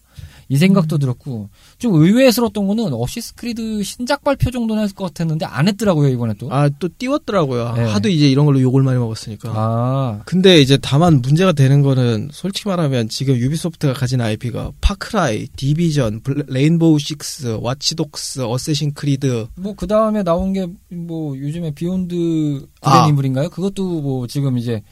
[0.49, 5.67] 이 생각도 들었고 좀 의외스러웠던 거는 Assassin's Creed 신작 발표 정도는 했을 것 같았는데 안
[5.69, 6.53] 했더라고요 이번에 또.
[6.53, 7.73] 아, 또 띄웠더라고요.
[7.75, 7.83] 네.
[7.85, 9.53] 하도 이제 이런 걸로 욕을 많이 먹었으니까.
[9.55, 15.49] 아, 근데 이제 다만 문제가 되는 거는 솔직히 말하면 지금 Ubisoft가 가진 IP가 Far Cry,
[15.57, 21.73] Division, 블- Rainbow Six, Watch Dogs, Assassin's Creed 뭐 그 다음에 나온 게 뭐 요즘에
[21.73, 22.93] Beyond 아.
[22.93, 23.51] Good and Evil인가요?
[23.51, 24.83] 그것도 뭐 지금 이제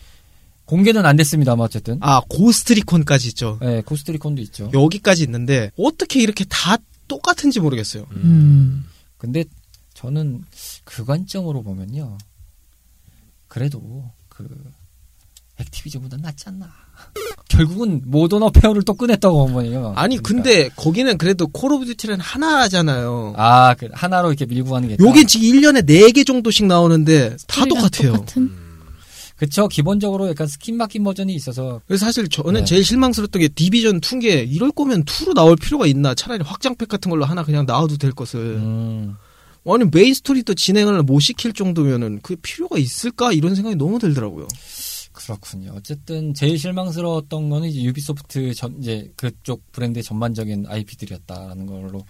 [0.66, 1.98] 공개는 안 됐습니다만 어쨌든.
[2.00, 3.58] 아, Ghost Recon까지 있죠.
[3.60, 4.70] 네, Ghost Recon도 있죠.
[4.72, 8.06] 여기까지 있는데 어떻게 이렇게 다 똑같은지 모르겠어요.
[8.12, 8.84] 음.
[9.18, 9.44] 근데
[9.94, 10.42] 저는
[10.84, 12.18] 그 관점으로 보면요.
[13.48, 14.48] 그래도 그
[15.58, 16.68] Activision보다 낫지 않나.
[17.48, 19.92] 결국은 Modern Warfare를 또 꺼냈다고 보면요.
[19.96, 20.50] 아니 그러니까.
[20.50, 23.34] 근데 거기는 그래도 Call of Duty는 하나잖아요.
[23.36, 24.96] 아, 그 하나로 이렇게 밀고 가는 게.
[24.98, 28.14] 요긴 지금 1년에 4개 정도씩 나오는데 다 똑같아요.
[28.14, 28.63] 똑같은?
[29.36, 29.68] 그쵸.
[29.68, 31.80] 기본적으로 약간 스킨 바뀐 버전이 있어서.
[31.86, 32.64] 그래서 사실 저는 네.
[32.64, 37.10] 제일 실망스러웠던 게 Division 2인 게 이럴 거면 2로 나올 필요가 있나 차라리 확장팩 같은
[37.10, 39.16] 걸로 하나 그냥 나와도 될 것을 음.
[39.66, 44.46] 아니 메인 스토리도 진행을 못 시킬 정도면은 그 필요가 있을까 이런 생각이 너무 들더라고요.
[45.14, 45.72] 그렇군요.
[45.76, 52.04] 어쨌든 제일 실망스러웠던 거는 이제 유비소프트 전 이제 그쪽 브랜드의 전반적인 IP들이었다라는 걸로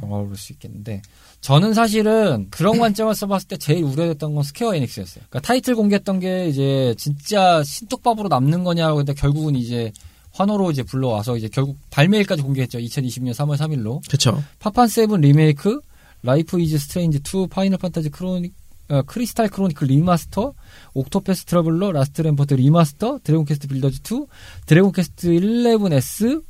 [0.00, 1.02] 정확히 볼수 있겠는데
[1.40, 5.24] 저는 사실은 그런 관점에서 봤을 때 제일 우려됐던 건 Square Enix였어요.
[5.28, 9.92] 그러니까 타이틀 공개했던 게 이제 진짜 신톱밥으로 남는 거냐고 근데 결국은 이제
[10.32, 12.78] 환호로 이제 불러와서 이제 결국 발매일까지 공개했죠.
[12.78, 14.08] 2020년 3월 3일로.
[14.08, 14.42] 그쵸.
[14.58, 15.80] 파판 seven 리메이크,
[16.22, 18.50] Life Is Strange 2, Final Fantasy Chroni
[18.90, 20.54] 어, Crystal Chronicle Remaster,
[20.94, 24.26] Octopath Traveler, Last Remnant Remaster, Dragon Quest Builders 2,
[24.64, 26.42] Dragon Quest 11S,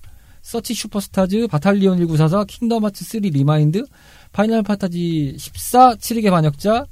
[0.42, 3.84] 서킷 슈퍼스타즈, 바탈리온 1944, 킹덤 하츠 3 리마인드,
[4.32, 6.86] 파이널 판타지 14, 7개 반역자,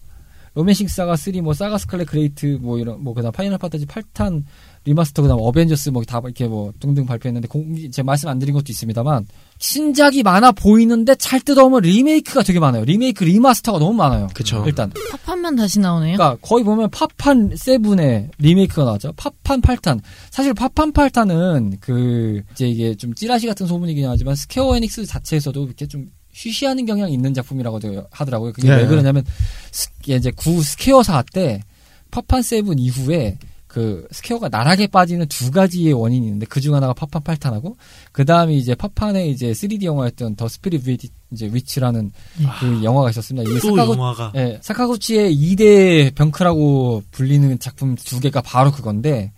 [0.55, 4.45] 로맨싱 사가 3, 뭐 사가 스칼렛 그레이스, 뭐 이런 뭐 그다음 파이널 판타지 8탄
[4.87, 8.67] remaster 그다음 어벤져스 뭐 다 이렇게 뭐 등등 발표했는데 공, 제 말씀 안 드린 것도
[8.71, 9.27] 있습니다만
[9.59, 12.85] 신작이 많아 보이는데 잘 뜯어보면 리메이크가 되게 많아요.
[12.85, 14.29] 리메이크 remaster가 너무 많아요.
[14.35, 14.63] 그쵸.
[14.67, 16.17] 일단 파판만 다시 나오네요.
[16.17, 19.13] 그러니까 거의 보면 파판 seven의 리메이크가 나왔죠.
[19.17, 20.01] 파판 8탄.
[20.31, 25.87] 사실 파판 8탄은 그 이제 이게 좀 찌라시 같은 소문이긴 하지만 스퀘어 에닉스 자체에서도 이렇게
[25.87, 28.53] 좀 쉬쉬하는 경향이 있는 작품이라고 하더라고요.
[28.53, 28.77] 그게 네.
[28.77, 29.25] 왜 그러냐면
[29.73, 31.63] 스- 이제 구 스퀘어사 때
[32.11, 33.39] 파판 seven 이후에
[33.77, 37.77] 그 스퀘어가 나락에 빠지는 두 가지의 원인이 있는데 그 중 하나가 파판 8탄하고
[38.11, 42.11] 그 다음에 이제 파판의 이제 3D 영화였던 더 스피릿 위딘 이제 위딘이라는
[42.59, 43.51] 그 영화가 있었습니다.
[43.51, 49.33] 이게 또 사카구 영화가 예, 사카구치의 2대 병크라고 불리는 작품 두 개가 바로 그건데,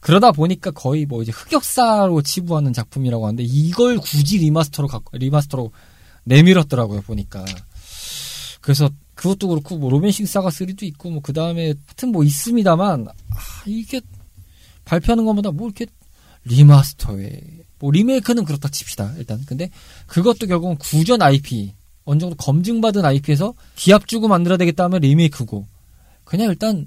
[0.00, 5.72] 그러다 보니까 거의 뭐 이제 흑역사로 치부하는 작품이라고 하는데, 이걸 굳이 remaster로 갖고, remaster로
[6.24, 7.42] 내밀었더라고요, 보니까.
[8.60, 13.14] 그래서 그것도 그렇고, 뭐 로맨싱 사가 3도 있고, 뭐 그 다음에 하여튼 뭐 있습니다만, 아,
[13.66, 14.00] 이게
[14.84, 15.86] 발표하는 것보다 뭐 이렇게
[16.44, 17.40] remaster에,
[17.80, 19.42] 뭐 리메이크는 그렇다 칩시다, 일단.
[19.44, 19.70] 근데
[20.06, 25.66] 그것도 결국은 구전 IP, 어느 정도 검증받은 IP에서 기합 주고 만들어야 되겠다 하면 리메이크고
[26.24, 26.86] 그냥 일단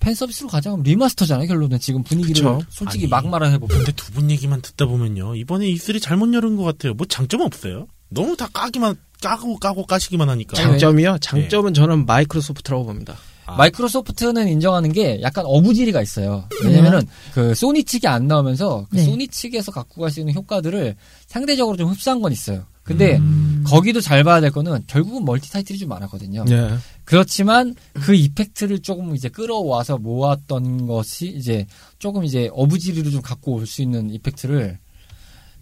[0.00, 2.66] 팬 서비스로 가자면 remaster잖아요 결론은 지금 분위기를 그쵸.
[2.70, 6.64] 솔직히 아니, 막 말해보면 근데 두 분 얘기만 듣다 보면요 이번에 E3 잘못 열은 것
[6.64, 6.94] 같아요.
[6.94, 7.86] 뭐 장점 없어요?
[8.08, 10.56] 너무 다 까기만 까고 까고 까시기만 하니까.
[10.56, 11.18] 장- 장점이요?
[11.20, 13.16] 장점은 저는 마이크로소프트라고 봅니다.
[13.46, 13.56] 아.
[13.56, 17.00] 마이크로소프트는 인정하는 게 약간 어부지리가 있어요 왜냐면은
[17.32, 19.04] 그 소니 측이 안 나오면서 그 네.
[19.04, 20.94] 소니 측에서 갖고 갈 수 있는 효과들을
[21.26, 23.64] 상대적으로 좀 흡수한 건 있어요 근데 음.
[23.66, 26.74] 거기도 잘 봐야 될 거는 결국은 멀티 타이틀이 좀 많았거든요 네.
[27.06, 31.66] 그렇지만 그 effect를 조금 이제 끌어와서 모았던 것이 이제
[31.98, 34.78] 조금 이제 어부지리로 좀 갖고 올 수 있는 effect를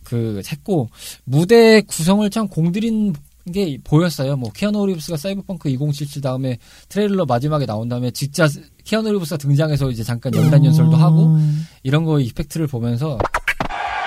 [0.06, 0.88] 그 했고
[1.24, 3.12] 무대 구성을 참 공들인
[3.52, 4.36] 게 보였어요.
[4.36, 8.48] 뭐 키아누 리브스가 사이버펑크 2077 다음에 트레일러 마지막에 나온 다음에 진짜
[8.84, 11.66] 키아누 리브스가 등장해서 이제 잠깐 연단 연설도 하고 음.
[11.82, 13.18] 이런 거 effect를 보면서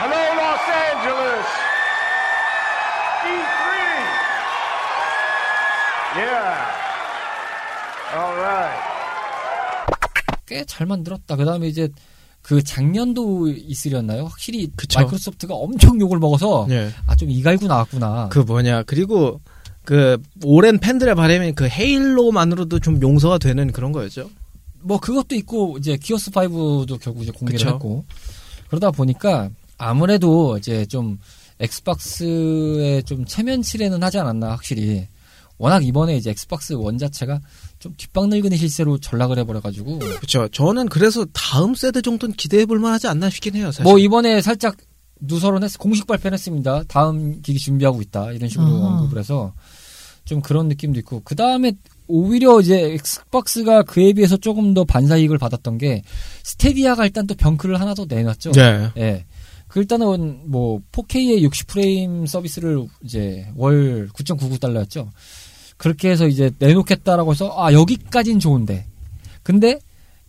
[0.02, 1.48] Hello, Los Angeles.
[3.26, 3.60] E3.
[6.16, 6.58] Yeah.
[8.16, 8.80] All right.
[10.48, 11.36] 꽤잘 만들었다.
[11.36, 11.90] 그 다음에 이제
[12.50, 14.24] 그 작년도 있으렸나요?
[14.24, 15.00] 확실히 그쵸.
[15.00, 16.90] 마이크로소프트가 엄청 욕을 먹어서 네.
[17.06, 18.30] 아좀 이갈고 나왔구나.
[18.30, 19.40] 그 뭐냐 그리고
[19.86, 24.32] 그 오랜 팬들의 바람이 그 헤일로만으로도 좀 용서가 되는 그런 거였죠.
[24.82, 27.70] 뭐 그것도 있고 이제 기어스 5도 결국 이제 공개를 그쵸.
[27.70, 28.06] 했고
[28.70, 31.20] 그러다 보니까 아무래도 이제 좀
[31.60, 35.08] 엑스박스의 좀 체면치레는 하지 않았나 확실히
[35.60, 37.42] 워낙 이번에 이제 엑스박스 원 자체가
[37.80, 40.48] 좀 뒷방늙은이 실세로 전락을 해버려가지고 그렇죠.
[40.48, 43.68] 저는 그래서 다음 세대 정도는 기대해 볼 만하지 않나 싶긴 해요.
[43.68, 43.84] 사실.
[43.84, 44.78] 뭐 이번에 살짝
[45.20, 46.84] 누설은 했 공식 발표는 했습니다.
[46.88, 49.02] 다음 기기 준비하고 있다 이런 식으로 아하.
[49.02, 49.54] 언급을 해서
[50.24, 51.74] 좀 그런 느낌도 있고 그 다음에
[52.08, 56.04] 오히려 이제 엑스박스가 그에 비해서 조금 더 반사 이익을 받았던 게
[56.44, 58.54] 스테디아가 일단 또 병크를 하나 더 내놨죠.
[58.54, 58.90] 네.
[58.98, 59.26] 예.
[59.68, 65.10] 그 일단은 뭐 4K의 60프레임 서비스를 이제 월 9.99달러였죠.
[65.80, 68.86] 그렇게 해서 이제 내놓겠다라고 해서 아 여기까진 좋은데
[69.44, 69.80] 근데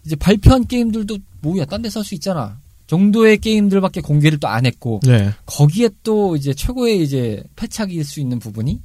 [0.06, 5.30] 이제 발표한 게임들도 뭐야 딴데살수 있잖아 정도의 게임들밖에 공개를 또 안 했고 네.
[5.46, 8.80] 거기에 또 이제 최고의 이제 패착일 수 있는 부분이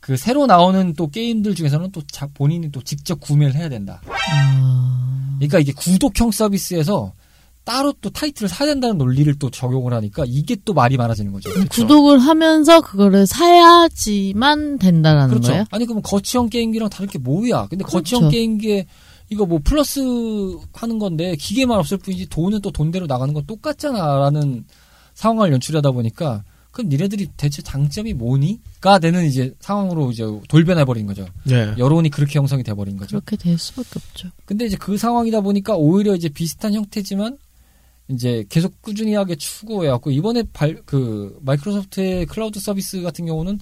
[0.00, 4.02] 그 새로 나오는 또 게임들 중에서는 또 자- 본인이 또 직접 구매를 해야 된다.
[4.08, 5.36] 아.
[5.38, 7.12] 그러니까 이게 구독형 서비스에서
[7.66, 11.50] 따로 또 타이틀을 사야 된다는 논리를 또 적용을 하니까 이게 또 말이 많아지는 거죠.
[11.68, 15.48] 구독을 하면서 그거를 사야지만 된다라는 그렇죠.
[15.48, 15.64] 거예요?
[15.72, 17.66] 아니 그럼 거치형 게임기랑 다를 게 뭐야?
[17.66, 18.32] 근데 거치형 그렇죠.
[18.32, 18.86] 게임기에
[19.30, 20.00] 이거 뭐 플러스
[20.74, 24.64] 하는 건데 기계만 없을 뿐이지 돈은 또 돈대로 나가는 건 똑같잖아라는
[25.14, 31.26] 상황을 연출하다 보니까 그럼 니네들이 대체 장점이 뭐니?가 되는 이제 상황으로 이제 돌변해 버린 거죠.
[31.42, 31.74] 네.
[31.78, 33.18] 여론이 그렇게 형성이 돼 버린 거죠.
[33.22, 34.28] 그렇게 될 수밖에 없죠.
[34.44, 37.38] 근데 이제 그 상황이다 보니까 오히려 이제 비슷한 형태지만
[38.08, 43.58] 이제 계속 꾸준히 하게 추구해왔고 이번에 발, 그 마이크로소프트의 클라우드 서비스 같은 경우는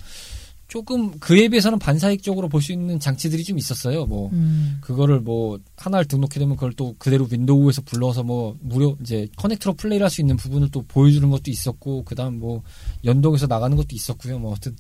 [0.67, 4.07] 조금 그에 비해서는 반사익적으로 볼 수 있는 장치들이 좀 있었어요.
[4.07, 4.79] 뭐 음.
[4.81, 10.05] 그거를 뭐 하나를 등록해 두면 그걸 또 그대로 윈도우에서 불러서 뭐 무료 이제 커넥트로 플레이를
[10.05, 12.63] 할 수 있는 부분을 또 보여주는 것도 있었고 그다음 뭐
[13.05, 14.39] 연동해서 나가는 것도 있었고요.
[14.39, 14.77] 뭐 어쨌든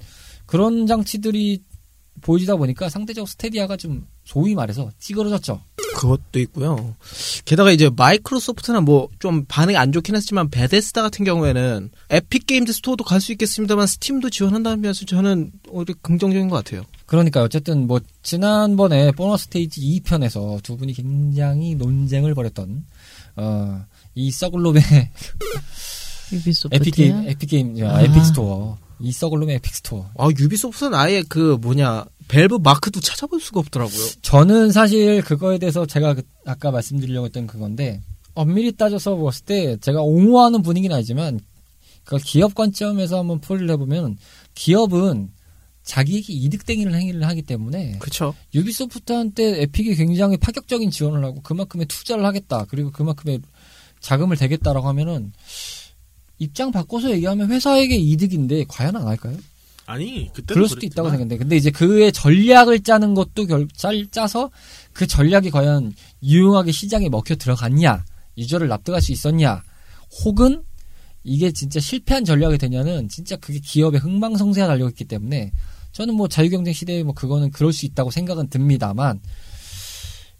[0.46, 1.62] 그런 장치들이
[2.24, 5.60] 보여지다 보니까 상대적으로 스타디아가 좀 소위 말해서 찌그러졌죠.
[5.96, 6.96] 그것도 있고요.
[7.44, 13.20] 게다가 이제 마이크로소프트는 뭐좀 반응이 안 좋긴 했지만 베데스다 같은 경우에는 에픽 게임즈 스토어도 갈
[13.20, 16.82] 수 있겠습니다만 스팀도 지원한다면서 저는 오히려 긍정적인 것 같아요.
[17.06, 22.84] 그러니까 어쨌든 뭐 지난번에 보너스 스테이지 2편에서 두 분이 굉장히 논쟁을 벌였던
[23.36, 23.84] 어,
[24.14, 24.30] 이
[26.32, 26.76] 유비소프트.
[26.76, 28.02] 에픽 게임 에픽 게임 아, 아.
[28.02, 33.60] 에픽 스토어 이 썩을놈의 에픽 스토어 아 유비소프트는 아예 그 뭐냐 밸브 마크도 찾아볼 수가
[33.60, 34.06] 없더라고요.
[34.22, 38.00] 저는 사실 그거에 대해서 제가 그- 아까 말씀드리려고 했던 그건데
[38.34, 41.40] 엄밀히 따져서 봤을 때 제가 옹호하는 분위기는 아니지만
[42.04, 44.18] 그 기업 관점에서 한번 풀이를 해보면
[44.54, 45.30] 기업은
[45.84, 48.34] 자기에게 이득땡이를 행위를 하기 때문에 그렇죠.
[48.54, 53.40] 유비소프트한테 에픽이 굉장히 파격적인 지원을 하고 그만큼의 투자를 하겠다 그리고 그만큼의
[54.00, 55.32] 자금을 대겠다라고 하면은
[56.38, 59.36] 입장 바꿔서 얘기하면 회사에게 이득인데 과연 안 할까요?
[59.86, 60.92] 아니 그때도 그럴 수도 그랬지만.
[60.92, 61.36] 있다고 생각했는데.
[61.38, 64.50] 근데 이제 그의 전략을 짜는 것도 결, 짤, 짜서
[64.92, 65.92] 그 전략이 과연
[66.22, 68.04] 유용하게 시장에 먹혀 들어갔냐
[68.38, 69.62] 유저를 납득할 수 있었냐
[70.24, 70.62] 혹은
[71.22, 75.52] 이게 진짜 실패한 전략이 되냐는 진짜 그게 기업의 흥망성쇠가 달려있기 때문에
[75.92, 79.20] 저는 뭐 자유경쟁 시대에 뭐 그거는 그럴 수 있다고 생각은 듭니다만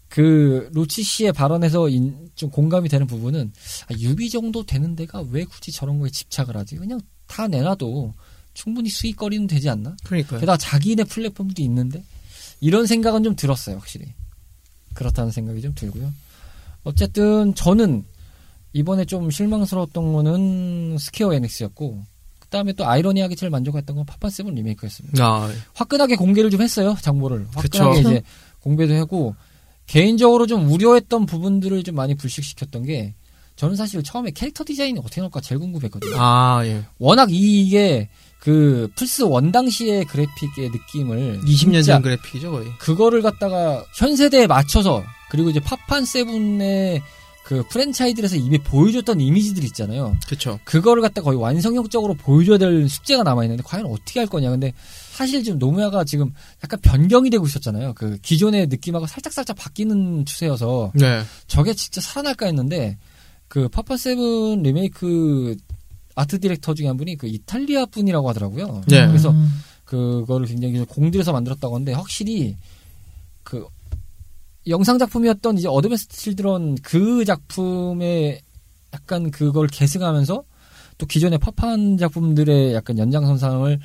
[0.07, 3.51] 그 루치 씨의 발언에서 인- 좀 공감이 되는 부분은
[3.89, 6.75] 아, 유비 정도 되는 데가 왜 굳이 저런 거에 집착을 하지?
[6.77, 8.13] 그냥 다 내놔도
[8.55, 9.95] 충분히 수익거리는 되지 않나?
[10.03, 10.39] 그러니까요.
[10.39, 12.03] 게다가 자기네 플랫폼도 있는데
[12.61, 14.07] 이런 생각은 좀 들었어요 확실히
[14.95, 16.11] 그렇다는 생각이 좀 들고요
[16.83, 18.05] 어쨌든 저는
[18.73, 22.03] 이번에 좀 실망스러웠던 거는 스퀘어 에닉스였고
[22.39, 26.95] 그 다음에 또 아이러니하게 제일 만족했던 건 파판 seven 리메이크였습니다 아, 화끈하게 공개를 좀 했어요
[27.01, 28.09] 정보를 화끈하게 그쵸.
[28.09, 28.23] 이제
[28.61, 29.35] 공개도 하고
[29.85, 33.13] 개인적으로 좀 우려했던 부분들을 좀 많이 불식시켰던 게
[33.55, 36.83] 저는 사실 처음에 캐릭터 디자인이 어떻게 나올까 제일 궁금했거든요 아 예.
[36.97, 38.09] 워낙 이게
[38.45, 42.67] 그 플스 원 당시의 그래픽의 느낌을 20년 진짜 전 그래픽이죠 거의.
[42.77, 47.01] 그거를 갖다가 현 세대에 맞춰서 그리고 이제 파판 세븐의
[47.43, 50.15] 그 프랜차이즈에서 이미 보여줬던 이미지들 있잖아요.
[50.27, 50.59] 그렇죠.
[50.63, 54.51] 그거를 갖다 거의 완성형적으로 보여줘야 될 숙제가 남아 있는데 과연 어떻게 할 거냐.
[54.51, 54.73] 근데
[55.11, 56.31] 사실 지금 노무야가 지금
[56.63, 57.93] 약간 변경이 되고 있었잖아요.
[57.95, 61.23] 그 기존의 느낌하고 살짝 살짝 바뀌는 추세여서 네.
[61.47, 62.99] 저게 진짜 살아날까 했는데
[63.47, 65.55] 그 파판 seven 리메이크
[66.15, 68.81] art director 중에 한 분이 그 이탈리아 분이라고 하더라고요.
[68.87, 69.05] 네.
[69.07, 69.49] 그래서 음.
[69.83, 72.55] 그거를 굉장히 공들여서 만들었다고 하는데 확실히
[73.43, 73.67] 그
[74.67, 78.41] 영상 작품이었던 이제 어드벤트 칠드런 그 작품의
[78.93, 80.43] 약간 그걸 계승하면서
[80.97, 83.79] 또 기존의 파판 작품들의 약간 연장선상을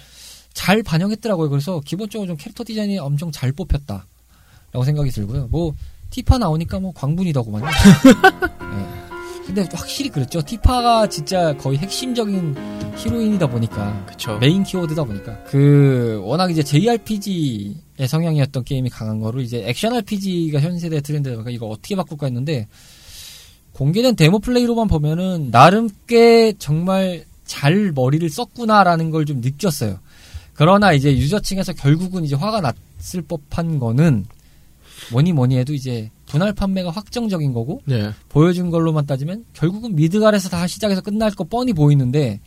[0.54, 1.50] 잘 반영했더라고요.
[1.50, 5.48] 그래서 기본적으로 좀 캐릭터 디자인이 엄청 잘 뽑혔다라고 생각이 들고요.
[5.48, 5.74] 뭐
[6.10, 7.66] 티파 나오니까 뭐 광분이더구만요.
[8.72, 9.09] 네.
[9.46, 10.40] 근데 확실히 그랬죠.
[10.42, 12.54] 티파가 진짜 거의 핵심적인
[12.96, 14.38] 히로인이다 보니까 그렇죠.
[14.38, 20.78] 메인 키워드다 보니까 그 워낙 이제 JRPG의 성향이었던 게임이 강한 거를 이제 액션 RPG가 현
[20.78, 22.68] 세대 트렌드다 보니까 이거 어떻게 바꿀까 했는데
[23.72, 29.98] 공개된 데모 플레이로만 보면은 나름 꽤 정말 잘 머리를 썼구나라는 걸 좀 느꼈어요.
[30.54, 34.26] 그러나 이제 유저층에서 결국은 이제 화가 났을 법한 거는
[35.12, 38.10] 뭐니 뭐니 해도 이제 분할 판매가 확정적인 거고 네.
[38.28, 42.40] 보여준 걸로만 따지면 결국은 미드갈에서 다 시작해서 끝날 거 뻔히 보이는데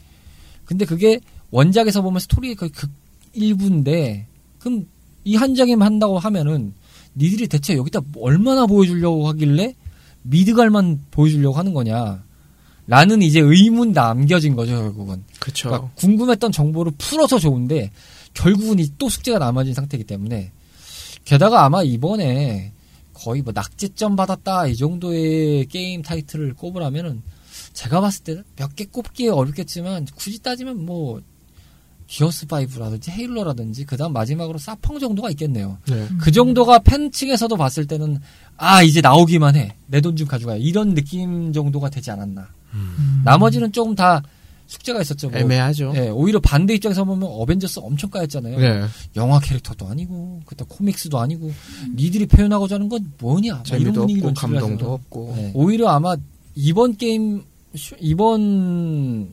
[0.65, 1.19] 근데 그게
[1.51, 2.89] 원작에서 보면 스토리의 거의 극
[3.33, 4.27] 일부인데
[4.59, 4.87] 그럼
[5.25, 6.73] 이 한 장에만 한다고 하면은
[7.15, 9.73] 니들이 대체 여기다 얼마나 보여주려고 하길래
[10.23, 12.23] 미드갈만 보여주려고 하는 거냐
[12.87, 15.69] 라는 이제 의문 남겨진 거죠 결국은 그렇죠.
[15.69, 17.91] 그러니까 궁금했던 정보를 풀어서 좋은데
[18.33, 20.51] 결국은 이 또 숙제가 남아진 상태이기 때문에
[21.23, 22.72] 게다가 아마 이번에
[23.13, 27.21] 거의 뭐 낙제점 받았다 이 정도의 게임 타이틀을 꼽으라면은
[27.73, 31.21] 제가 봤을 때는 몇 개 꼽기 어렵겠지만 굳이 따지면 뭐
[32.08, 35.78] 기어스 5라든지 헤일로라든지 그다음 마지막으로 사펑 정도가 있겠네요.
[35.88, 36.08] 네.
[36.19, 38.19] 그 정도가 팬층에서도 봤을 때는
[38.58, 42.49] 아 이제 나오기만 해 내 돈 좀 가져가 이런 느낌 정도가 되지 않았나.
[43.23, 44.21] 나머지는 조금 다
[44.67, 45.30] 숙제가 있었죠.
[45.30, 45.93] 뭐 애매하죠.
[45.95, 48.58] 예, 오히려 반대 입장에서 보면 어벤져스 엄청 까였잖아요.
[48.60, 48.84] 네.
[49.15, 51.52] 영화 캐릭터도 아니고, 그때 코믹스도 아니고,
[51.95, 53.54] 니들이 표현하고자 하는 건 뭐냐?
[53.56, 54.93] 막 이런 재미도 분위기로 없고 감동도.
[54.93, 55.34] 없고.
[55.36, 55.52] 네.
[55.54, 56.15] 오히려 아마
[56.56, 57.43] 이번 게임,
[57.76, 59.30] 쇼- 이번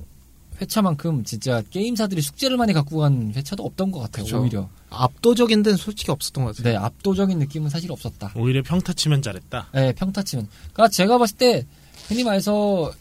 [0.61, 4.25] 회차만큼 진짜 게임사들이 숙제를 많이 갖고 간 회차도 없던 것 같아요.
[4.25, 4.43] 그쵸.
[4.43, 4.69] 오히려.
[4.90, 6.73] 압도적인 데는 솔직히 없었던 것 같아요.
[6.75, 8.33] 네, 압도적인 느낌은 사실 없었다.
[8.37, 9.69] 오히려 평타 치면 잘했다.
[9.73, 10.49] 네, 평타 치면.
[10.73, 11.64] 그러니까 제가 봤을 때
[12.09, 12.93] 흔히 말해서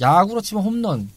[0.00, 1.08] 야구로 치면 홈런,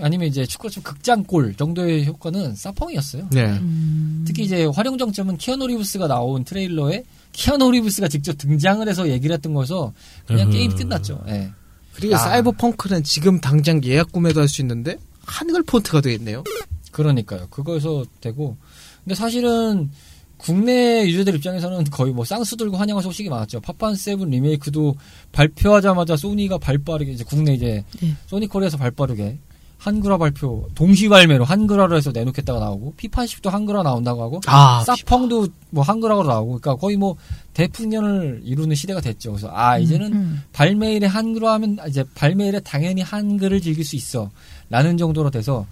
[0.00, 3.28] 아니면 이제 축구가 좀 극장골 정도의 효과는 사펑이었어요.
[3.32, 3.46] 네.
[3.46, 4.24] 음.
[4.26, 9.92] 특히 이제 화룡점정은 키아누 리브스가 나온 트레일러에 키아누 리브스가 직접 등장을 해서 얘기를 했던 거여서
[10.26, 10.52] 그냥 음.
[10.52, 11.22] 게임이 끝났죠.
[11.28, 11.50] 예.
[11.94, 12.18] 그리고 아.
[12.18, 16.44] 사이버 펑크는 지금 당장 예약 구매도 할 수 있는데 한글 폰트가 되겠네요.
[16.92, 17.48] 그러니까요.
[17.50, 18.56] 그거에서 되고.
[19.04, 19.90] 근데 사실은
[20.36, 23.60] 국내 유저들 입장에서는 거의 뭐 쌍수 들고 환영할 소식이 많았죠.
[23.60, 24.94] 파판 세븐 리메이크도
[25.32, 28.14] 발표하자마자 소니가 발빠르게 이제 국내 이제 네.
[28.26, 29.38] 소니 코리아에서 발빠르게
[29.80, 35.82] 한글화 발표 동시 발매로 한글화로 해서 내놓겠다가 나오고 피파10도 한글화 나온다고 하고 아, 사펑도 뭐
[35.82, 37.16] 한글화로 나오고 그러니까 거의 뭐
[37.54, 39.32] 대풍년을 이루는 시대가 됐죠.
[39.32, 40.42] 그래서 아 이제는 음.
[40.52, 45.66] 발매일에 한글화하면 이제 발매일에 당연히 한글을 즐길 수 있어라는 정도로 돼서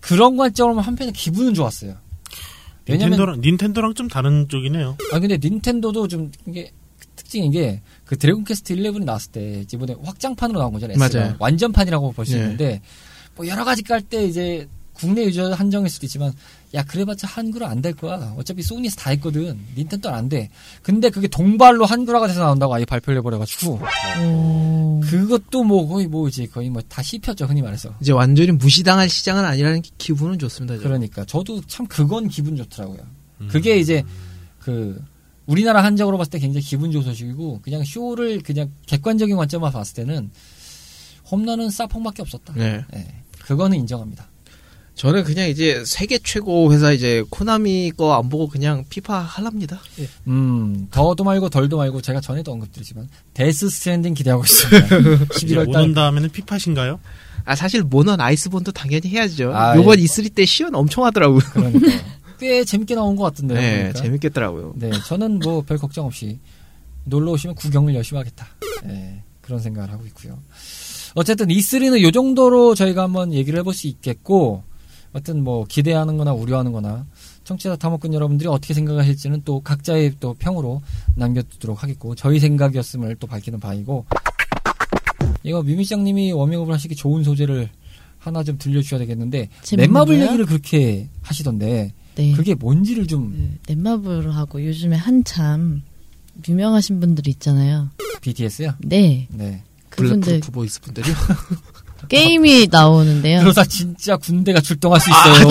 [0.00, 1.94] 그런 관점으로 한편에 기분은 좋았어요.
[2.86, 4.98] 왜냐면 닌텐도랑 닌텐도랑 좀 다른 쪽이네요.
[5.12, 6.70] 아 근데 닌텐도도 좀 이게
[7.16, 10.98] 특징인 게 그 드래곤 퀘스트 11이 나왔을 때 이번에 확장판으로 나온 거잖아요.
[10.98, 11.36] 맞아요.
[11.38, 12.40] 완전판이라고 볼수 네.
[12.40, 12.82] 있는데
[13.36, 16.32] 뭐 여러 가지 깔 때 이제 국내 유저 한정일 수도 있지만
[16.74, 18.34] 야 그래봤자 한글화 안 될 거야.
[18.36, 19.58] 어차피 소니에서 다 했거든.
[19.76, 20.50] 닌텐도는 안 돼.
[20.82, 23.80] 근데 그게 동발로 한글화가 돼서 나온다고 아예 발표를 해버려가지고
[24.22, 25.00] 오.
[25.02, 27.94] 그것도 뭐 거의 뭐 이제 거의 뭐 다 씹혔죠 흔히 말해서.
[28.00, 30.74] 이제 완전히 무시당할 시장은 아니라는 기- 기분은 좋습니다.
[30.74, 30.82] 저는.
[30.86, 32.98] 그러니까 저도 참 그건 기분 좋더라고요.
[33.48, 34.02] 그게 이제
[34.58, 35.02] 그
[35.46, 40.30] 우리나라 한정으로 봤을 때 굉장히 기분 좋은 소식이고 그냥 쇼를 그냥 객관적인 관점만 봤을 때는
[41.30, 42.52] 홈런은 사펑밖에 없었다.
[42.54, 42.84] 네.
[42.94, 43.06] 예,
[43.44, 44.26] 그거는 인정합니다.
[44.96, 49.80] 저는 그냥 이제 세계 최고 회사 이제 코나미 거 안 보고 그냥 피파 할랍니다.
[49.98, 50.06] 예.
[50.26, 54.96] 음, 더도 말고 덜도 말고 제가 전에도 언급드리지만 데스 스트랜딩 기대하고 있습니다.
[55.42, 57.00] 이제 11월 오는 달 다음에는 피파신가요?
[57.46, 59.52] 아 사실 몬헌 아이스본도 당연히 해야죠.
[59.54, 60.04] 아, 요번 예.
[60.04, 61.40] E3 때 시연 엄청 하더라고요.
[61.54, 62.04] 그러니까
[62.38, 63.58] 꽤 재밌게 나온 것 같은데요.
[63.58, 64.02] 네, 보니까.
[64.02, 64.74] 재밌겠더라고요.
[64.76, 66.38] 네, 저는 뭐 별 걱정 없이
[67.04, 68.46] 놀러 오시면 구경을 열심히 하겠다.
[68.84, 70.38] 네, 그런 생각을 하고 있고요.
[71.14, 74.62] 어쨌든 E3는 요 정도로 저희가 한번 얘기를 해볼 수 있겠고,
[75.12, 77.06] 어떤 뭐 기대하는 거나 우려하는 거나,
[77.44, 80.82] 청취자 탐험꾼 여러분들이 어떻게 생각하실지는 또 각자의 또 평으로
[81.16, 84.06] 남겨두도록 하겠고, 저희 생각이었음을 또 밝히는 바이고,
[85.42, 87.68] 이거 미미짱님이 워밍업을 하시기 좋은 소재를
[88.18, 90.20] 하나 좀 들려주셔야 되겠는데, 넷마블?
[90.20, 92.32] 얘기를 그렇게 하시던데, 네.
[92.32, 95.82] 그게 뭔지를 좀, 그 넷마블하고 요즘에 한참
[96.48, 97.90] 유명하신 분들이 있잖아요.
[98.20, 98.74] BTS요?
[98.80, 99.26] 네.
[99.30, 99.62] 네.
[100.08, 101.14] Bulletproof Boys 분들이요.
[102.08, 103.40] 게임이 나오는데요.
[103.40, 105.48] 그러다 진짜 군대가 출동할 수 있어요.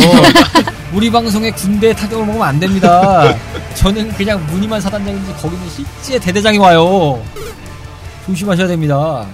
[0.94, 3.34] 우리 방송에 군대 타격을 먹으면 안 됩니다.
[3.76, 7.24] 저는 그냥 무늬만 사단장인지 거기는 실제 대대장이 와요.
[8.26, 9.28] 조심하셔야 됩니다.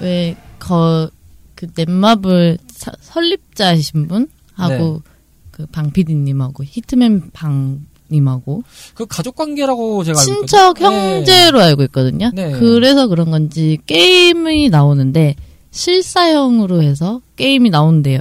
[0.00, 1.08] 왜, 거,
[1.54, 4.28] 그 넷마블 사- 설립자이신 분?
[4.54, 5.10] 하고, 네.
[5.50, 7.80] 그 방피디님하고, 히트맨 방
[8.12, 8.62] 님하고,
[8.94, 10.90] 그 가족 관계라고 제가 알고 친척 있거든요.
[10.90, 11.16] 네.
[11.16, 12.30] 형제로 알고 있거든요.
[12.32, 12.52] 네.
[12.52, 15.34] 그래서 그런 건지, 게임이 나오는데,
[15.72, 18.20] 실사형으로 해서 게임이 나온대요.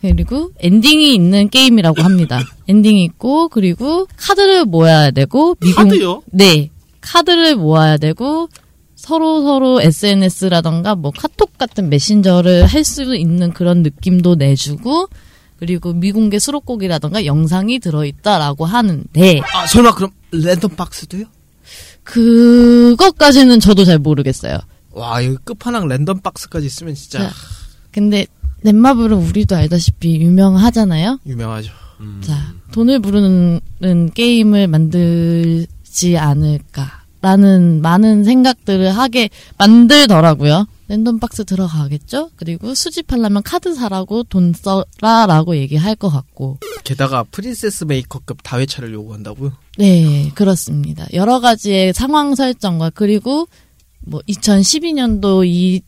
[0.00, 2.40] 그리고 엔딩이 있는 게임이라고 합니다.
[2.68, 6.22] 엔딩이 있고, 그리고 카드를 모아야 되고, 미국, 카드요?
[6.32, 6.70] 네.
[7.02, 8.48] 카드를 모아야 되고
[8.94, 15.08] 서로 서로 SNS라던가 뭐 카톡 같은 메신저를 할 수 있는 그런 느낌도 내주고
[15.60, 21.26] 그리고 미공개 수록곡이라던가 영상이 들어있다라고 하는데 아 설마 그럼 랜덤 박스도요?
[22.02, 24.58] 그것까지는 저도 잘 모르겠어요.
[24.90, 27.30] 와 여기 끝판왕 랜덤 박스까지 있으면 진짜 자,
[27.92, 28.26] 근데
[28.62, 31.20] 넷마블은 우리도 알다시피 유명하잖아요.
[31.26, 31.72] 유명하죠.
[32.00, 32.20] 음.
[32.24, 33.60] 자, 돈을 부르는
[34.14, 40.66] 게임을 만들지 않을까라는 많은 생각들을 하게 만들더라고요.
[40.90, 42.30] random box 들어가겠죠?
[42.34, 46.58] 그리고 수집하려면 카드 사라고 돈 써라 라고 얘기할 것 같고.
[46.82, 49.52] 게다가 프린세스 메이커급 다회차를 요구한다고요?
[49.78, 51.06] 네, 그렇습니다.
[51.12, 53.46] 여러 가지의 상황 설정과 그리고
[54.00, 55.82] 뭐 2012년도 이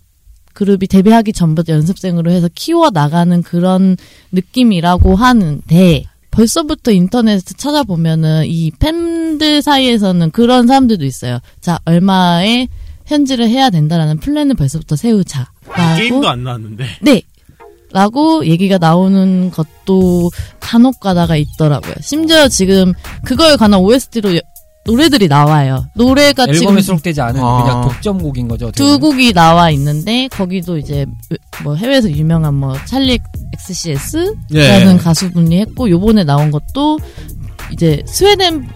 [0.54, 3.96] 그룹이 데뷔하기 전부터 연습생으로 해서 키워 나가는 그런
[4.30, 11.40] 느낌이라고 하는데 벌써부터 인터넷에 찾아보면은 이 팬들 사이에서는 그런 사람들도 있어요.
[11.60, 12.68] 자, 얼마에
[13.06, 15.50] 현질을 해야 된다라는 플랜을 벌써부터 세우자.
[15.96, 16.86] 게임도 안 나왔는데.
[17.02, 17.22] 네.
[17.92, 20.30] 라고 얘기가 나오는 것도
[20.60, 21.94] 간혹 가다가 있더라고요.
[22.00, 22.94] 심지어 지금
[23.24, 24.30] 그거에 관한 OST로
[24.84, 25.84] 노래들이 나와요.
[25.94, 27.62] 노래가 지금 앨범에 수록되지 않은 아.
[27.62, 28.66] 그냥 독점곡인 거죠.
[28.68, 29.00] 어떻게 두 보면.
[29.00, 31.06] 곡이 나와 있는데 거기도 이제
[31.62, 33.18] 뭐 해외에서 유명한 뭐 찰리
[33.54, 34.96] XCX라는 예.
[35.00, 36.98] 가수분이 했고 요번에 나온 것도
[37.72, 38.66] 이제 스웨덴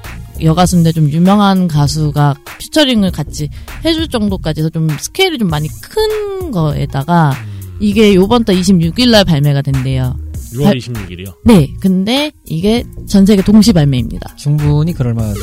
[0.43, 3.49] 여가수인데 좀 유명한 가수가 피처링을 같이
[3.84, 7.32] 해줄 정도까지 해서 좀 스케일이 좀 많이 큰 거에다가
[7.80, 10.16] 이게 요번 달 26일 날 발매가 된대요.
[10.53, 11.34] 6월 26일이요.
[11.45, 14.37] 네, 근데 이게 전 세계 동시 발매입니다.
[14.37, 15.41] 충분히 그럴 만하죠.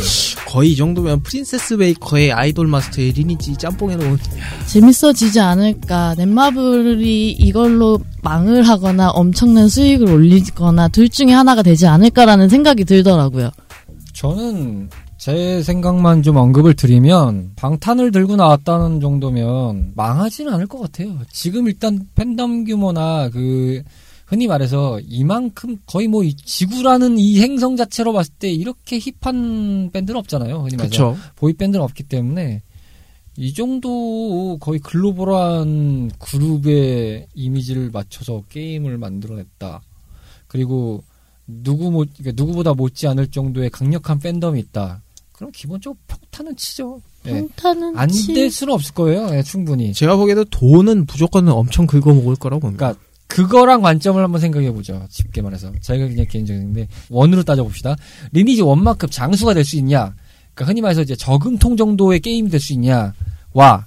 [0.47, 4.17] 거의 이 정도면 프린세스 메이커에 아이돌 마스터에 리니지 짬뽕에 놓은
[4.67, 6.15] 재밌어지지 않을까.
[6.17, 13.51] 넷마블이 이걸로 망을 하거나 엄청난 수익을 올리거나 둘 중에 하나가 되지 않을까라는 생각이 들더라고요.
[14.13, 21.17] 저는 제 생각만 좀 언급을 드리면 방탄을 들고 나왔다는 정도면 망하지는 않을 것 같아요.
[21.31, 23.81] 지금 일단 팬덤 규모나 그
[24.25, 30.17] 흔히 말해서 이만큼 거의 뭐 이 지구라는 이 행성 자체로 봤을 때 이렇게 힙한 밴드는
[30.19, 30.59] 없잖아요.
[30.59, 32.61] 흔히 말해서 보이 밴드는 없기 때문에
[33.35, 39.81] 이 정도 거의 글로벌한 그룹의 이미지를 맞춰서 게임을 만들어냈다.
[40.47, 41.03] 그리고
[41.47, 45.01] 누구 못 그러니까 누구보다 못지 않을 정도의 강력한 팬덤이 있다.
[45.33, 47.01] 그럼 기본적으로 평타는 치죠.
[47.25, 47.31] 예.
[47.31, 49.29] 평타는 안 치- 될 수는 없을 거예요.
[49.35, 49.93] 예, 충분히.
[49.93, 55.05] 제가 보기에도 돈은 무조건 엄청 긁어먹을 거라고 봅니다 그러니까 그거랑 관점을 한번 생각해 보죠.
[55.09, 55.71] 쉽게 말해서.
[55.81, 57.95] 저희가 그냥 개인적인데 원으로 따져 봅시다.
[58.31, 60.13] 리니지 원만큼 장수가 될 수 있냐?
[60.53, 63.13] 그러니까 흔히 말해서 이제 저금통 정도의 게임이 될 수 있냐?
[63.53, 63.85] 와.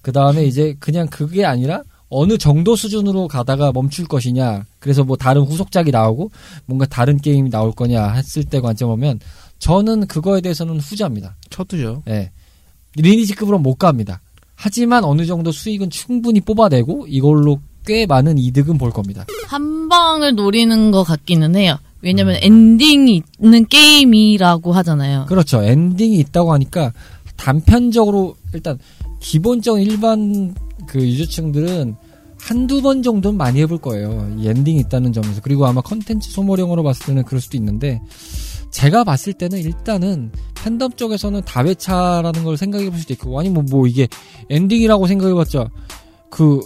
[0.00, 1.82] 그 다음에 이제 그냥 그게 아니라
[2.16, 4.64] 어느 정도 수준으로 가다가 멈출 것이냐.
[4.78, 6.30] 그래서 뭐 다른 후속작이 나오고
[6.66, 9.18] 뭔가 다른 게임이 나올 거냐 했을 때 관점 보면
[9.58, 11.34] 저는 그거에 대해서는 후자입니다.
[11.50, 12.30] 첫두죠 예.
[12.96, 14.20] 리니지급으로 못 갑니다.
[14.54, 19.26] 하지만 어느 정도 수익은 충분히 뽑아내고 이걸로 꽤 많은 이득은 볼 겁니다.
[19.48, 21.78] 한 방을 노리는 것 같기는 해요.
[22.00, 25.26] 왜냐면 엔딩이 있는 게임이라고 하잖아요.
[25.26, 25.64] 그렇죠.
[25.64, 26.92] 엔딩이 있다고 하니까
[27.36, 28.78] 단편적으로 일단
[29.20, 30.54] 기본적인 일반
[30.86, 31.96] 그 유저층들은
[32.44, 34.30] 한두 번 정도는 많이 해볼 거예요.
[34.38, 35.40] 이 엔딩이 있다는 점에서.
[35.40, 38.02] 그리고 아마 컨텐츠 소모량으로 봤을 때는 그럴 수도 있는데
[38.70, 43.86] 제가 봤을 때는 일단은 팬덤 쪽에서는 다회차라는 걸 생각해 볼 수도 있고 아니 뭐, 뭐
[43.86, 44.08] 이게
[44.50, 45.70] 엔딩이라고 생각해 봤자
[46.28, 46.60] 그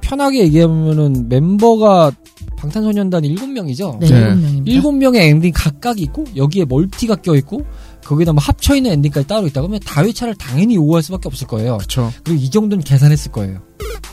[0.00, 2.10] 편하게 얘기하면은 멤버가
[2.56, 4.00] 방탄소년단 7명이죠.
[4.00, 4.16] 네, 네.
[4.16, 4.72] 일곱 명입니다.
[4.72, 7.62] 일곱 명의 엔딩 각각 있고 여기에 멀티가 껴 있고
[8.04, 11.78] 거기다 뭐 합쳐 있는 엔딩까지 따로 있다 그러면 다회차를 당연히 요구할 수밖에 없을 거예요.
[11.78, 13.67] 그쵸 그리고 이 정도는 계산했을 거예요.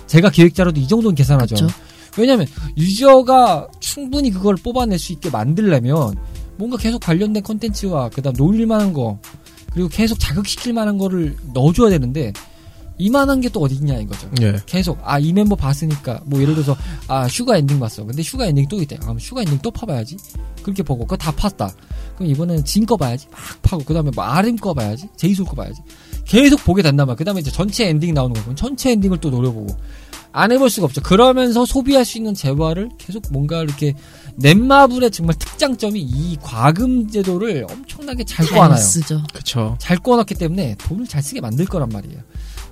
[0.08, 1.56] 제가 기획자로도 이 정도는 계산하죠.
[1.56, 1.68] 그쵸.
[2.18, 6.16] 왜냐하면 유저가 충분히 그걸 뽑아낼 수 있게 만들려면
[6.58, 9.20] 뭔가 계속 관련된 컨텐츠와 그다음 놀릴 만한 거
[9.74, 12.32] 그리고 계속 자극시킬 만한 거를 넣어줘야 되는데
[12.98, 14.30] 이만한 게 또 어디 있냐 이거죠.
[14.42, 14.56] 예.
[14.66, 16.78] 계속 아 이 멤버 봤으니까 뭐 예를 들어서
[17.10, 18.06] 아 슈가 엔딩 봤어.
[18.06, 20.16] 근데 슈가 엔딩 또 있대 아, 그럼 슈가 엔딩 또 파봐야지.
[20.64, 21.70] 그렇게 보고 그거 다 팠다.
[22.16, 23.28] 그럼 이번에는 진 거 봐야지.
[23.30, 25.10] 막 파고 그 다음에 뭐 RM 거 봐야지.
[25.18, 25.82] 제이홉 거 봐야지
[26.26, 29.30] 계속 보게 된단 말이야 그 다음에 이제 전체 엔딩 나오는 거 보면 전체 엔딩을 또
[29.30, 29.76] 노려보고
[30.32, 33.94] 안 해볼 수가 없죠 그러면서 소비할 수 있는 재화를 계속 뭔가 이렇게
[34.38, 39.24] 넷마블의 정말 특장점이 이 과금 제도를 엄청나게 잘 잘 꼬아놔요 쓰죠.
[39.34, 42.20] 그쵸 잘 꼬아놨기 때문에 돈을 잘 쓰게 만들 거란 말이에요.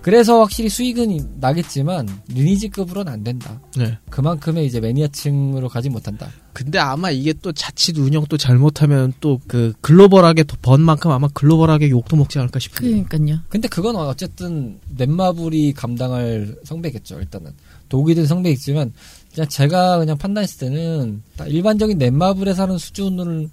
[0.02, 3.62] 그래서 확실히 수익은 나겠지만 리니지급으로는 안 된다.
[3.78, 6.28] 네 그만큼의 이제 매니아층으로 가지 못한다.
[6.54, 11.90] 근데 아마 이게 또 자칫 운영 또 잘못하면 또 그 글로벌하게 더번 만큼 아마 글로벌하게
[11.90, 13.40] 욕도 먹지 않을까 싶은데 그러니까요.
[13.50, 17.20] 근데 그건 어쨌든 넷마블이 감당할 성배겠죠.
[17.20, 17.52] 일단은
[17.90, 18.94] 독이든 성배겠지만
[19.34, 23.50] 그냥 제가 그냥 판단했을 때는 딱 일반적인 넷마블에 사는 수준을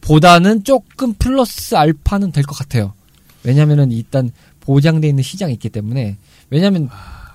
[0.00, 2.92] 보다는 조금 플러스 알파는 될 것 같아요.
[3.44, 4.30] 왜냐면은 일단
[4.60, 6.16] 보장돼 있는 시장이 있기 때문에
[6.50, 6.88] 왜냐면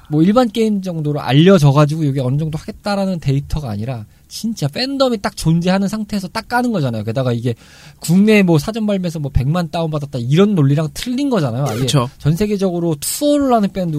[0.09, 5.35] 뭐 일반 게임 정도로 알려져 가지고 이게 어느 정도 하겠다라는 데이터가 아니라 진짜 팬덤이 딱
[5.35, 7.03] 존재하는 상태에서 딱 까는 거잖아요.
[7.03, 7.53] 게다가 이게
[7.99, 11.65] 국내 뭐 사전 발매에서 뭐 100만 다운받았다 이런 논리랑 틀린 거잖아요.
[11.65, 13.97] 아예 그쵸 전 세계적으로 투어를 하는 밴드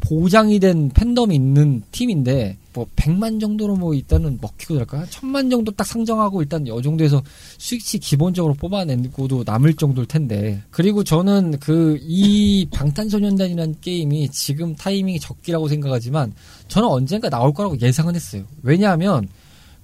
[0.00, 5.04] 보장이 된 팬덤이 있는 팀인데 뭐 100만 정도로 뭐 일단은 먹히고 들을까요?
[5.04, 7.22] 1000만 정도 딱 상정하고 일단 이 정도에서
[7.58, 15.68] 수익치 기본적으로 뽑아내고도 남을 정도일 텐데 그리고 저는 그 이 방탄소년단이라는 게임이 지금 타이밍이 적기라고
[15.68, 16.32] 생각하지만
[16.68, 18.44] 저는 언젠가 나올 거라고 예상은 했어요.
[18.62, 19.28] 왜냐하면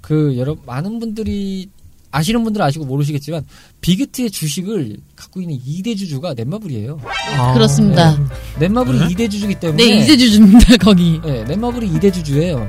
[0.09, 1.69] 그 여러 많은 분들이
[2.11, 3.45] 아시는 분들은 아시고 모르시겠지만
[3.83, 6.99] 비그트의 주식을 갖고 있는 2대 주주가 넷마블이에요.
[7.37, 8.17] 아, 그렇습니다.
[8.59, 9.09] 넷마블이 네?
[9.09, 11.21] 2대 주주기 때문에 네, 이제 주줍니다, 거기.
[11.23, 12.67] 네, 넷마블이 2대 주주예요.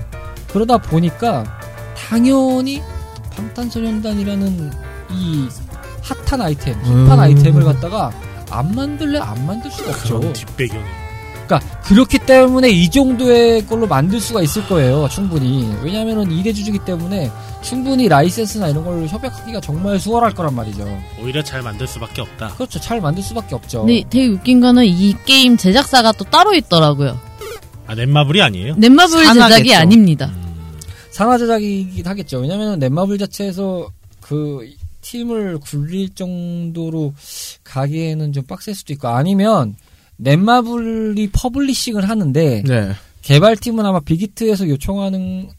[0.51, 1.45] 그러다 보니까
[1.95, 2.81] 당연히
[3.31, 4.71] 방탄소년단이라는
[5.11, 5.47] 이
[6.01, 7.19] 핫한 아이템, 힙한 음.
[7.19, 8.11] 아이템을 갖다가
[8.51, 10.19] 안 만들래 안 만들 수가 없죠.
[10.19, 10.98] 그런 뒷배경이.
[11.49, 15.07] 그러니까 그렇기 때문에 이 정도의 걸로 만들 수가 있을 거예요.
[15.09, 15.67] 충분히.
[15.81, 17.31] 왜냐면은 2대 주주기 때문에
[17.63, 20.87] 충분히 라이센스나 이런 걸로 협약하기가 정말 수월할 거란 말이죠.
[21.19, 22.49] 오히려 잘 만들 수밖에 없다.
[22.49, 22.79] 그렇죠.
[22.79, 23.79] 잘 만들 수밖에 없죠.
[23.85, 27.19] 근데 되게 웃긴 거는 이 게임 제작사가 또 따로 있더라고요.
[27.87, 28.75] 아 넷마블이 아니에요?
[28.77, 29.63] 넷마블 산하겠죠.
[29.63, 30.31] 제작이 아닙니다.
[31.09, 32.37] 산하 제작이긴 하겠죠.
[32.37, 33.89] 왜냐면 넷마블 자체에서
[34.21, 34.69] 그
[35.01, 37.13] 팀을 굴릴 정도로
[37.63, 39.75] 가기에는 좀 빡셀 수도 있고 아니면
[40.19, 42.91] 넷마블이 publishing을 하는데 네.
[43.21, 45.49] 개발팀은 아마 빅히트에서 요청하는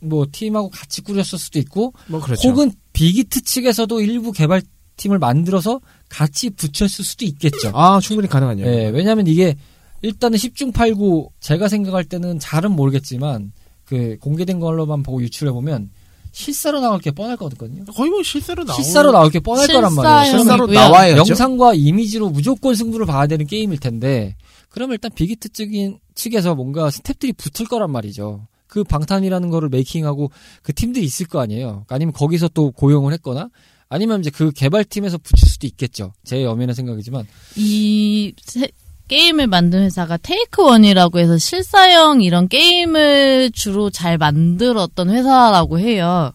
[0.00, 2.48] 뭐 팀하고 같이 꾸렸을 수도 있고 뭐 그렇죠.
[2.48, 7.72] 혹은 빅히트 측에서도 일부 개발팀을 만들어서 같이 붙였을 수도 있겠죠.
[7.74, 8.62] 아 충분히 가능하죠.
[8.62, 9.56] 예, 왜냐하면 이게
[10.02, 13.52] 일단은 10중 8구 제가 생각할 때는 잘은 모르겠지만
[13.84, 15.90] 그 공개된 걸로만 보고 유출해 보면
[16.38, 17.84] 실사로 나올 게 뻔할 거거든요.
[17.86, 20.24] 거의 뭐 실사로 나오 실사로 나올 게 뻔할 거란 말이에요.
[20.38, 20.78] 실사로 실사용이고요.
[20.78, 21.16] 나와야죠.
[21.18, 24.36] 영상과 이미지로 무조건 승부를 봐야 되는 게임일 텐데
[24.68, 28.46] 그러면 일단 빅히트 측인 측에서 뭔가 스탭들이 붙을 거란 말이죠.
[28.66, 30.30] 그 방탄이라는 거를 메이킹하고
[30.62, 31.86] 그 팀들이 있을 거 아니에요.
[31.88, 33.48] 아니면 거기서 또 고용을 했거나
[33.88, 36.12] 아니면 이제 그 개발팀에서 붙일 수도 있겠죠.
[36.22, 37.26] 제 엄연한 생각이지만
[37.56, 38.68] 이 세-
[39.08, 46.32] 게임을 만든 회사가 테이크원이라고 해서 실사형 이런 게임을 주로 잘 만들었던 회사라고 해요.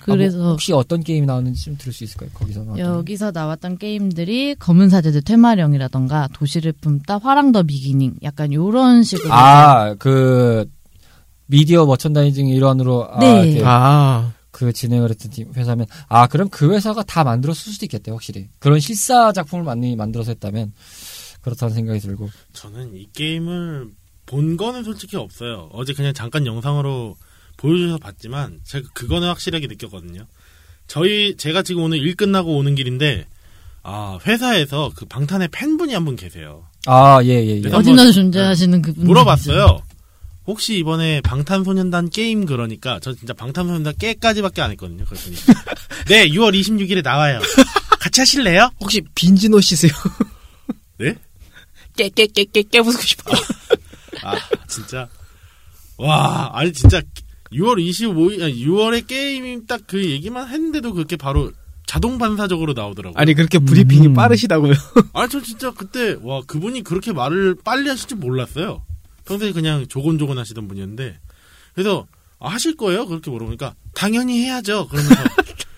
[0.00, 2.30] 아, 그래서 뭐 혹시 어떤 게임이 나왔는지 좀 들을 수 있을까요?
[2.34, 9.02] 거기서 나왔던 여기서 나왔던 게임들이 검은 사제들 퇴마령이라던가 도시를 품다 화랑 더 비기닝 약간 요런
[9.02, 10.66] 식으로 아, 그
[11.46, 13.62] 미디어 머천다이징 일환으로 아, 네.
[13.64, 18.48] 아 그 진행을 했던 팀 회사면 아 그럼 그 회사가 다 만들었을 수도 있겠대 확실히
[18.58, 20.72] 그런 실사 작품을 많이 만들어서 했다면
[21.42, 23.88] 그렇다는 생각이 들고 저는 이 게임을
[24.26, 25.68] 본 거는 솔직히 없어요.
[25.72, 27.16] 어제 그냥 잠깐 영상으로
[27.56, 30.26] 보여주셔서 봤지만 제가 그거는 확실하게 느꼈거든요.
[30.86, 33.26] 저희 제가 지금 오늘 일 끝나고 오는 길인데
[33.82, 36.64] 아 회사에서 그 방탄의 팬분이 한 분 계세요.
[36.86, 39.82] 아 예 예예 그래서 어디나 존재하시는 그분 물어봤어요.
[40.46, 45.04] 혹시 이번에 방탄소년단 게임 그러니까 저 진짜 방탄소년단 깨까지밖에 안 했거든요.
[45.04, 45.36] 그랬더니
[46.08, 47.40] 네 6월 26일에 나와요.
[48.00, 48.70] 같이 하실래요?
[48.80, 49.92] 혹시 빈지노 씨세요?
[50.98, 51.14] 네?
[51.98, 53.32] 깨깨깨깨 깨부수고 싶어.
[54.22, 54.36] 아
[54.68, 55.08] 진짜
[55.96, 57.02] 와 아니 진짜
[57.52, 61.50] 6월 25일 아니, 6월에 게임 딱그 얘기만 했는데도 그렇게 바로
[61.86, 63.18] 자동 반사적으로 나오더라고요.
[63.18, 64.14] 아니 그렇게 브리핑이 음.
[64.14, 64.74] 빠르시다고요?
[65.14, 68.84] 아니 저 진짜 그때 와 그분이 그렇게 말을 빨리 하실 줄 몰랐어요.
[69.24, 71.18] 평소에 그냥 조곤조곤 하시던 분이었는데
[71.74, 72.06] 그래서
[72.38, 73.06] 아, 하실 거예요?
[73.06, 74.86] 그렇게 물어보니까 당연히 해야죠.
[74.88, 75.14] 그러면서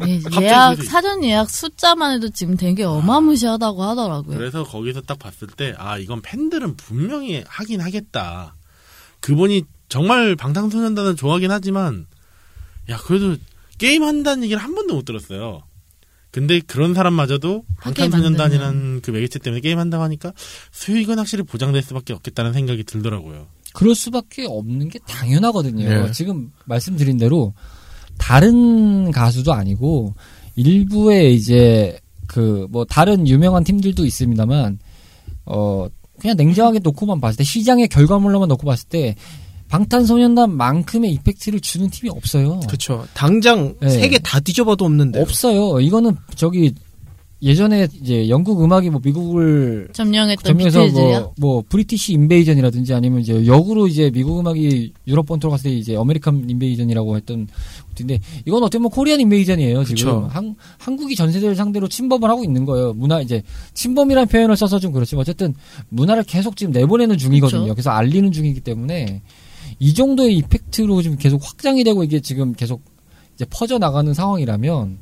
[0.00, 4.36] 네, 예약 사전 예약 숫자만 해도 지금 되게 어마무시하다고 하더라고요.
[4.36, 8.56] 그래서 거기서 딱 봤을 때 아 이건 팬들은 분명히 하긴 하겠다.
[9.20, 12.06] 그분이 정말 방탄소년단을 좋아하긴 하지만
[12.88, 13.36] 야 그래도
[13.78, 15.62] 게임 한다는 얘기를 한 번도 못 들었어요.
[16.30, 20.32] 근데 그런 사람마저도 방탄소년단이라는 그 매개체 때문에 게임 한다고 하니까
[20.70, 23.48] 수익은 확실히 보장될 수밖에 없겠다는 생각이 들더라고요.
[23.72, 25.88] 그럴 수밖에 없는 게 당연하거든요.
[25.88, 26.12] 네.
[26.12, 27.54] 지금 말씀드린 대로
[28.20, 30.14] 다른 가수도 아니고
[30.56, 34.78] 일부의 이제 그 뭐 다른 유명한 팀들도 있습니다만
[35.46, 35.88] 어
[36.20, 39.16] 그냥 냉정하게 놓고만 봤을 때 시장의 결과물로만 놓고 봤을 때
[39.68, 42.60] 방탄소년단만큼의 effect를 주는 팀이 없어요.
[42.66, 43.06] 그렇죠.
[43.14, 43.88] 당장 네.
[43.88, 45.20] 세계 다 뒤져봐도 없는데.
[45.20, 45.80] 없어요.
[45.80, 46.74] 이거는 저기
[47.42, 51.20] 예전에 이제 영국 음악이 뭐 미국을 점령했던 비틀즈야.
[51.20, 55.96] 뭐, 뭐 British Invasion이라든지 아니면 이제 역으로 이제 미국 음악이 유럽 본토로 갔을 때 이제
[55.96, 57.48] American Invasion이라고 했던
[58.00, 60.28] 것인데 이건 어떻게 보면 코리안 인베이전이에요 지금 그쵸.
[60.30, 64.92] 한, 한국이 전 세대를 상대로 침범을 하고 있는 거예요 문화 이제 침범이라는 표현을 써서 좀
[64.92, 65.54] 그렇지만 어쨌든
[65.88, 67.74] 문화를 계속 지금 내보내는 중이거든요 그쵸.
[67.74, 69.22] 그래서 알리는 중이기 때문에
[69.78, 72.82] 이 정도의 이펙트로 지금 계속 확장이 되고 이게 지금 계속
[73.34, 74.98] 이제 퍼져 나가는 상황이라면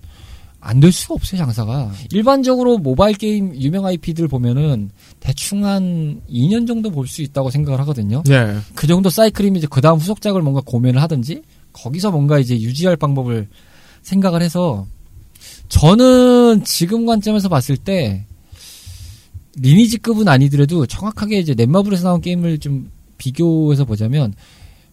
[0.69, 6.91] 안 될 수가 없어요 장사가 일반적으로 모바일 게임 유명 IP들 보면은 대충 한 2년 정도
[6.91, 8.55] 볼 수 있다고 생각을 하거든요 네.
[8.75, 11.43] 그 정도 사이클이면 이제 그 다음 후속작을 뭔가 고민을 하든지
[11.73, 13.49] 거기서 뭔가 이제 유지할 방법을
[14.03, 14.87] 생각을 해서
[15.71, 18.27] 저는 지금 관점에서 봤을 때
[19.57, 24.35] 리니지급은 아니더라도 정확하게 이제 넷마블에서 나온 게임을 좀 비교해서 보자면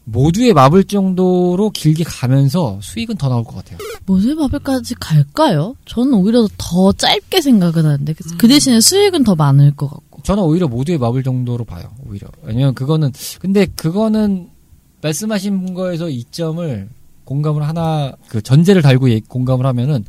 [0.06, 3.78] 모두의 마블 정도로 길게 가면서 수익은 더 나올 것 같아요.
[4.06, 5.76] 모슬 바벨까지 갈까요?
[5.86, 10.22] 저는 오히려 더 짧게 생각을 하는데 그- 그 대신에 수익은 더 많을 것 같고.
[10.24, 11.92] 저는 오히려 모두의 마블 정도로 봐요.
[12.08, 14.50] 오히려 왜냐면 그거는 근데 그거는
[15.02, 16.88] 말씀하신 거에서 이점을
[17.26, 20.06] 공감을 하나 그 전제를 달고 얘- 공감을 하면은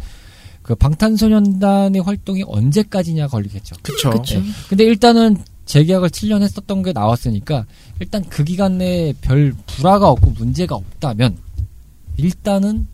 [0.62, 3.76] 그 방탄소년단의 활동이 언제까지냐 걸리겠죠.
[3.82, 4.10] 그쵸.
[4.10, 4.42] 그쵸.
[4.68, 7.66] 근데 일단은 재계약을 7년 했었던 게 나왔으니까
[8.00, 11.36] 일단 그 기간 내에 별 불화가 없고 문제가 없다면
[12.16, 12.86] 일단은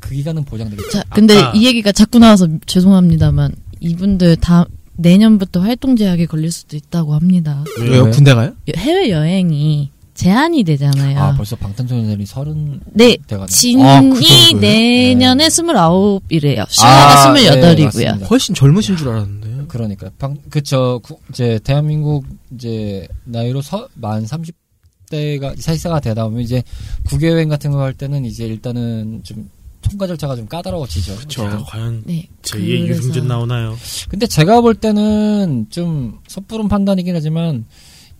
[0.00, 0.90] 그 기간은 보장되겠죠.
[0.90, 4.66] 자, 근데 아까- 이 얘기가 자꾸 나와서 죄송합니다만 이분들 다
[4.96, 7.64] 내년부터 활동 제약이 걸릴 수도 있다고 합니다.
[7.80, 8.04] 왜요?
[8.04, 8.10] 왜?
[8.10, 8.52] 군대 가요?
[8.76, 11.18] 해외 여행이 제한이 되잖아요.
[11.18, 13.16] 아 벌써 방탄소년단이 서른 네,
[13.48, 14.20] 진이 아, 그?
[14.60, 16.62] 내년에 스물아홉이래요.
[16.62, 17.84] 아, 슈아가 네, 스물여덟이고요.
[18.06, 18.26] 맞습니다.
[18.26, 19.43] 훨씬 젊으신 줄 알았는데.
[19.74, 26.62] 그러니까 방 그쵸 구- 이제 대한민국 이제 나이로 서, 만 30대가 40세가 되다 보면 이제
[27.08, 29.50] 국외 여행 같은 거 할 때는 이제 일단은 좀
[29.82, 31.16] 통과 절차가 좀 까다로워지죠.
[31.16, 31.42] 그쵸.
[31.50, 33.74] 자, 과연 네, 제2의 그래서- 유승준 나오나요?
[34.08, 37.64] 근데 제가 볼 때는 좀 섣부른 판단이긴 하지만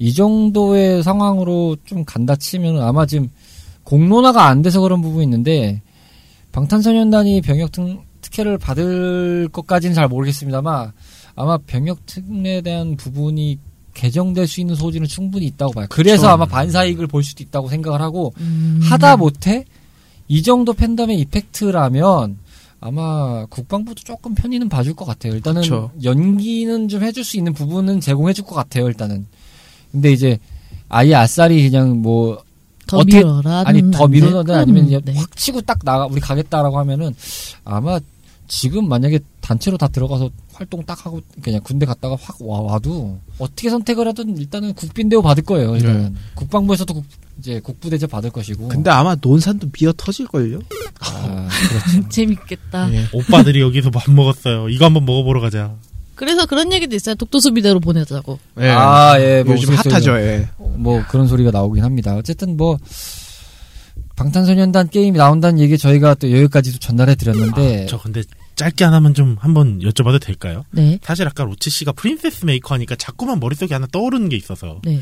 [0.01, 3.31] 이 정도의 상황으로 좀 간다 치면 아마 지금
[3.85, 5.81] 공론화가 안 돼서 그런 부분이 있는데
[6.53, 10.93] 방탄소년단이 병역 특, 특혜를 받을 것까지는 잘 모르겠습니다만
[11.37, 13.59] 아마 병역 특례에 대한 부분이
[13.95, 15.87] 개정될 수 있는 소지는 충분히 있다고 봐요.
[15.89, 18.81] 그래서 아마 반사이익을 볼 수도 있다고 생각을 하고 음.
[18.83, 19.65] 하다 못해
[20.29, 22.39] 이 정도 팬덤의 이펙트라면
[22.81, 25.35] 아마 국방부도 조금 편의는 봐줄 것 같아요.
[25.35, 25.91] 일단은 그쵸.
[26.03, 28.87] 연기는 좀 해줄 수 있는 부분은 제공해줄 것 같아요.
[28.87, 29.27] 일단은.
[29.91, 30.39] 근데 이제
[30.89, 33.23] 아예 아싸리 그냥 뭐더 어떻게-.
[33.65, 35.15] 아니 더 미루든 아니면 이제 네.
[35.15, 37.15] 확 치고 딱 나가 우리 가겠다라고 하면은
[37.65, 37.99] 아마
[38.49, 43.69] 지금 만약에 단체로 다 들어가서 활동 딱 하고 그냥 군대 갔다가 확 와, 와도 어떻게
[43.71, 45.75] 선택을 하든 일단은 국빈 대우 받을 거예요.
[45.77, 47.05] 일단은 국방부에서도 국,
[47.39, 48.69] 이제 국부 대접 받을 것이고.
[48.69, 50.61] 근데 아마 논산도 미어 터질 걸요?
[51.01, 52.09] 아, 그렇죠.
[52.11, 52.93] 재밌겠다.
[52.95, 53.05] 예.
[53.13, 54.69] 오빠들이 여기서 밥 먹었어요.
[54.69, 55.75] 이거 한번 먹어보러 가자.
[56.15, 57.17] 그래서 그런 얘기도 있어요.
[57.17, 58.39] 독도수비대로 보내자고.
[58.61, 58.69] 예.
[58.69, 59.75] 아, 예, 뭐 요즘.
[59.75, 60.49] 핫하죠, 예.
[60.59, 62.15] 뭐 그런 소리가 나오긴 합니다.
[62.15, 62.79] 어쨌든 뭐
[64.15, 68.23] 방탄소년단 게임이 나온다는 얘기 저희가 또 여기까지도 전달해 드렸는데 아, 저 근데
[68.57, 70.65] 짧게 하나만 좀 한번 여쭤봐도 될까요?
[70.71, 70.99] 네.
[71.03, 75.01] 사실 아까 로치 씨가 프린세스 메이커 하니까 자꾸만 머릿속에 하나 떠오르는 게 있어서 네.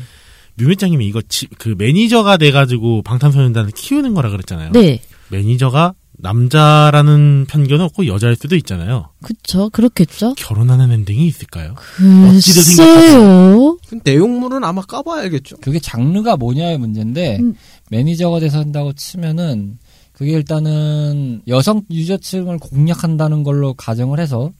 [0.55, 4.71] 뮤미짱님이 이거 지- 그 매니저가 돼가지고 방탄소년단을 키우는 거라 그랬잖아요.
[4.71, 5.01] 네.
[5.29, 9.09] 매니저가 남자라는 편견은 없고 여자일 수도 있잖아요.
[9.23, 9.69] 그쵸.
[9.71, 10.35] 그렇겠죠.
[10.37, 11.73] 결혼하는 엔딩이 있을까요?
[11.97, 13.77] 글쎄요.
[13.87, 15.57] 그 내용물은 아마 까봐야 알겠죠.
[15.57, 17.55] 그게 장르가 뭐냐의 문제인데 음.
[17.89, 19.77] 매니저가 돼서 한다고 치면은
[20.23, 24.53] 그게 일단은 여성 유저층을 공략한다는 걸로 가정을 해서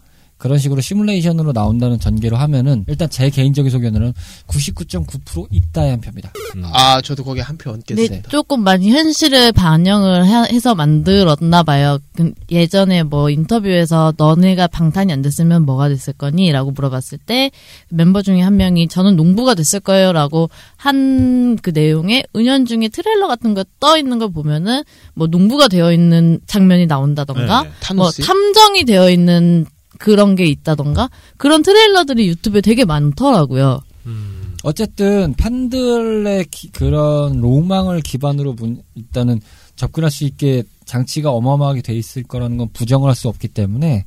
[0.43, 4.13] 그런 식으로 시뮬레이션으로 나온다는 전개로 하면은 일단 제 개인적인 소견으로는
[4.47, 6.33] 99.9% 있다의 한 표입니다.
[6.57, 6.63] 음.
[6.73, 8.29] 아, 저도 거기에 한표 네, 얹겠습니다.
[8.29, 11.97] 조금 많이 현실을 반영을 해- 해서 만들었나 봐요.
[12.17, 16.51] 그 예전에 뭐 인터뷰에서 너네가 방탄이 안 됐으면 뭐가 됐을 거니?
[16.51, 17.49] 라고 물어봤을 때
[17.89, 20.11] 멤버 중에 한 명이 저는 농부가 됐을 거예요.
[20.11, 24.83] 라고 한 그 내용에 은연중에 트레일러 같은 거 떠 있는 걸 보면은
[25.13, 27.67] 뭐 농부가 되어 있는 장면이 나온다던가 네.
[27.69, 28.23] 뭐 타노스.
[28.23, 29.65] 탐정이 되어 있는
[30.03, 33.79] 그런 게 있다던가 그런 트레일러들이 유튜브에 되게 많더라고요.
[34.05, 34.55] 음.
[34.63, 39.39] 어쨌든 팬들의 기- 그런 로망을 기반으로 문- 일단은
[39.77, 44.05] 접근할 수 있게 장치가 어마어마하게 돼 있을 거라는 건 부정을 할 수 없기 때문에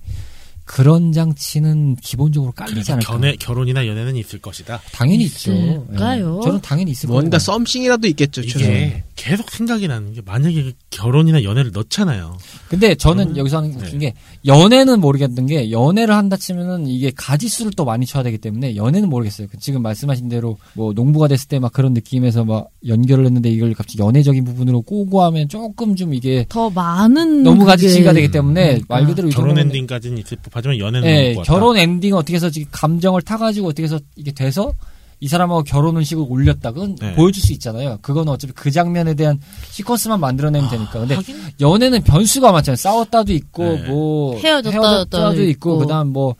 [0.67, 3.13] 그런 장치는 기본적으로 깔리지 않을까.
[3.13, 4.81] 견해, 결혼이나 연애는 있을 것이다.
[4.93, 5.53] 당연히 있죠.
[5.53, 6.41] 있을까요?
[6.43, 6.45] 예.
[6.45, 7.65] 저는 당연히 있을 뭔가 거고.
[7.65, 8.71] 썸씽이라도 있겠죠, 최소한.
[8.77, 12.37] 이게 계속 생각이 나는 게 만약에 그 결혼이나 연애를 넣잖아요.
[12.69, 13.85] 근데 저는 저는- 여기서 하는 게 네.
[13.85, 14.15] 웃긴 게
[14.45, 19.47] 연애는 모르겠는 게 연애를 한다 치면은 이게 가지수를 또 많이 쳐야 되기 때문에 연애는 모르겠어요.
[19.51, 23.73] 그 지금 말씀하신 대로 뭐 농부가 됐을 때 막 그런 느낌에서 막 연결을 했는데 이걸
[23.73, 29.05] 갑자기 연애적인 부분으로 꼬고 하면 조금 좀 이게 더 많은 너무 가지치기가 되기 때문에 말
[29.05, 29.07] 그러니까.
[29.07, 31.53] 그대로 이 결혼 엔딩까지는 있을 법 하지만 연애는 같다.
[31.53, 34.73] 결혼 엔딩 어떻게 해서 지금 감정을 타가지고 어떻게 해서 이게 돼서
[35.21, 36.73] 이 사람하고 결혼을 식으로 올렸다.
[36.73, 37.15] 그건 네.
[37.15, 37.99] 보여줄 수 있잖아요.
[38.01, 39.39] 그건 어차피 그 장면에 대한
[39.71, 41.01] 시퀀스만 만들어내면 되니까.
[41.01, 42.77] 근데 하긴 연애는 변수가 많잖아요.
[42.77, 43.89] 싸웠다도 있고, 네.
[43.89, 44.39] 뭐.
[44.39, 45.79] 헤어졌다도 있고, 있고.
[45.79, 46.37] 그 다음 뭐,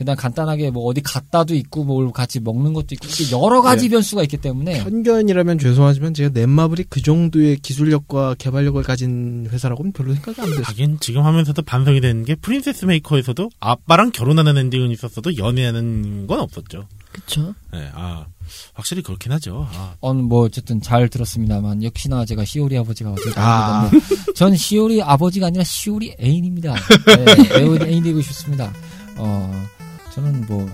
[0.00, 3.90] 그다음 간단하게 뭐 어디 갔다도 있고, 뭘 같이 먹는 것도 있고, 이렇게 여러 가지 네.
[3.90, 4.82] 변수가 있기 때문에.
[4.82, 10.62] 편견이라면 죄송하지만 제가 넷마블이 그 정도의 기술력과 개발력을 가진 회사라고는 별로 생각이 안 됐어요.
[10.64, 16.88] 하긴 지금 하면서도 반성이 되는 게 프린세스 메이커에서도 아빠랑 결혼하는 엔딩은 있었어도 연애하는 건 없었죠.
[17.12, 17.54] 그쵸.
[17.70, 18.24] 네, 아
[18.72, 19.68] 확실히 그렇긴 하죠.
[19.70, 23.90] 아, 어, 뭐, 어쨌든 잘 들었습니다만, 역시나 제가 시오리 아버지가 어제 아.
[24.34, 26.74] 전 시오리 아버지가 아니라 시오리 애인입니다.
[26.74, 28.72] 네, 애인 되고 싶습니다.
[29.16, 29.68] 어,
[30.14, 30.68] 저는 뭐,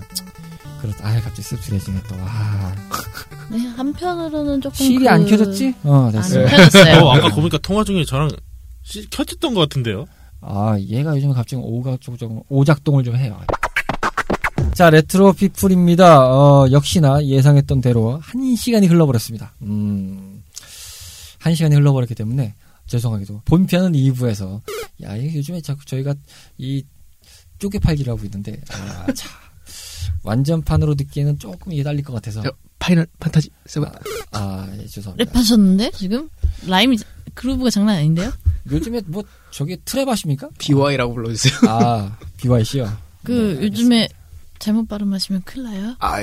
[0.81, 2.15] 그렇, 아 갑자기 씁쓸해지네 또.
[2.19, 2.75] 아,
[3.51, 5.11] 네, 한편으로는 조금 실이 그...
[5.11, 5.75] 안 켜졌지?
[5.85, 6.45] 어, 안 됐어.
[6.45, 7.05] 켜졌어요.
[7.05, 8.31] 어, 아까 보니까 통화 중에 저랑
[8.83, 10.07] 시- 켜졌던 것 같은데요.
[10.41, 12.17] 아, 얘가 요즘 갑자기 오가 좀
[12.49, 13.39] 오작동을 좀 해요.
[14.75, 16.21] 자, 레트로 피플입니다.
[16.31, 19.55] 어, 역시나 예상했던 대로 한 시간이 흘러버렸습니다.
[19.63, 20.43] 음,
[21.39, 22.55] 한 시간이 흘러버렸기 때문에
[22.87, 24.61] 죄송하게도 본편은 2부에서
[25.03, 26.15] 야, 이게 요즘에 자꾸 저희가
[26.59, 26.85] 이
[27.59, 29.31] 쪼개 팔기를 하고 있는데 아, 참
[30.23, 33.89] 완전판으로 듣기에는 조금 이게 달릴 것 같아서 저, 파이널 판타지 세븐.
[34.33, 35.33] 아, 예, 죄송합니다.
[35.33, 36.29] 랩하셨는데 지금
[36.67, 36.99] rhyme이
[37.35, 38.33] groove가 장난 아닌데요?
[38.71, 40.49] 요즘에 뭐 저게 trap 하십니까?
[40.59, 41.59] BY라고 불러주세요.
[41.69, 42.97] 아, BYC요.
[43.23, 44.09] 그 요즘에
[44.59, 45.97] 잘못 발음하시면 큰일 나요.
[45.99, 46.19] 아,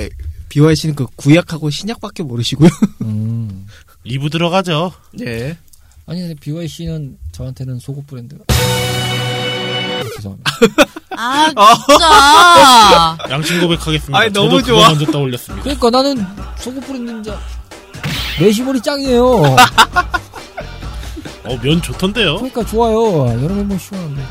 [0.49, 2.69] BY 씨는 그 구약하고 신약밖에 모르시고요.
[3.01, 3.65] 음.
[4.05, 4.91] 2부 들어가죠.
[5.21, 5.57] 예.
[6.05, 8.37] 아니 근데 BYC는 저한테는 속옷 브랜드.
[10.03, 10.51] 아, 죄송합니다.
[11.15, 11.47] 아
[11.87, 13.17] 진짜.
[13.33, 14.17] 양심 고백하겠습니다.
[14.17, 14.89] 아이, 너무 저도 좋아.
[14.89, 15.63] 먼저 떠올렸습니다.
[15.63, 16.25] 그러니까 나는
[16.57, 17.33] 속옷 브랜드인 줄.
[18.39, 19.23] 내시몰이 짱이에요.
[21.45, 22.35] 어, 면 좋던데요.
[22.37, 23.27] 그러니까 좋아요.
[23.29, 24.21] 여러분 뭐 시원한데.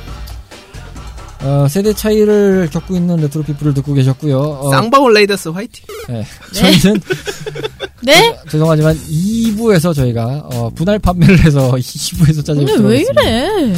[1.44, 4.38] 어, 세대 차이를 겪고 있는 레트로 피플을 듣고 계셨고요.
[4.38, 5.84] 어, 쌍방울 레이더스 화이팅.
[6.08, 6.24] 네.
[6.52, 7.00] 저희는
[8.04, 8.36] 네?
[8.48, 13.72] 죄송하지만 2부에서 저희가 어, 분할 판매를 해서 2부에서 짜증 근데 왜 이래?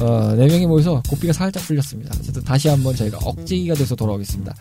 [0.00, 2.14] 어, 네 명이 모여서 고삐가 살짝 풀렸습니다.
[2.18, 4.54] 어쨌든 다시 한번 저희가 억제기가 돼서 돌아오겠습니다.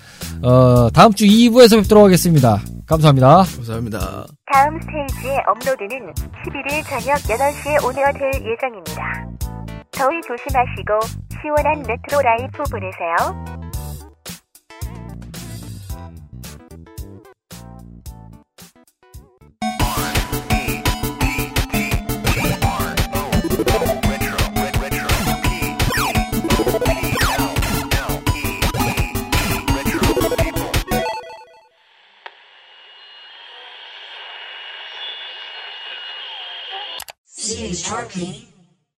[0.43, 2.62] 어, 다음 주 2부에서 뵙도록 하겠습니다.
[2.86, 3.43] 감사합니다.
[3.56, 4.28] 감사합니다.
[4.54, 9.57] 다음 스테이지의 업로드는 11일 저녁 8시에 오픈될 예정입니다.
[9.98, 11.00] 더위 조심하시고
[11.41, 13.58] 시원한 레트로 life 보내세요.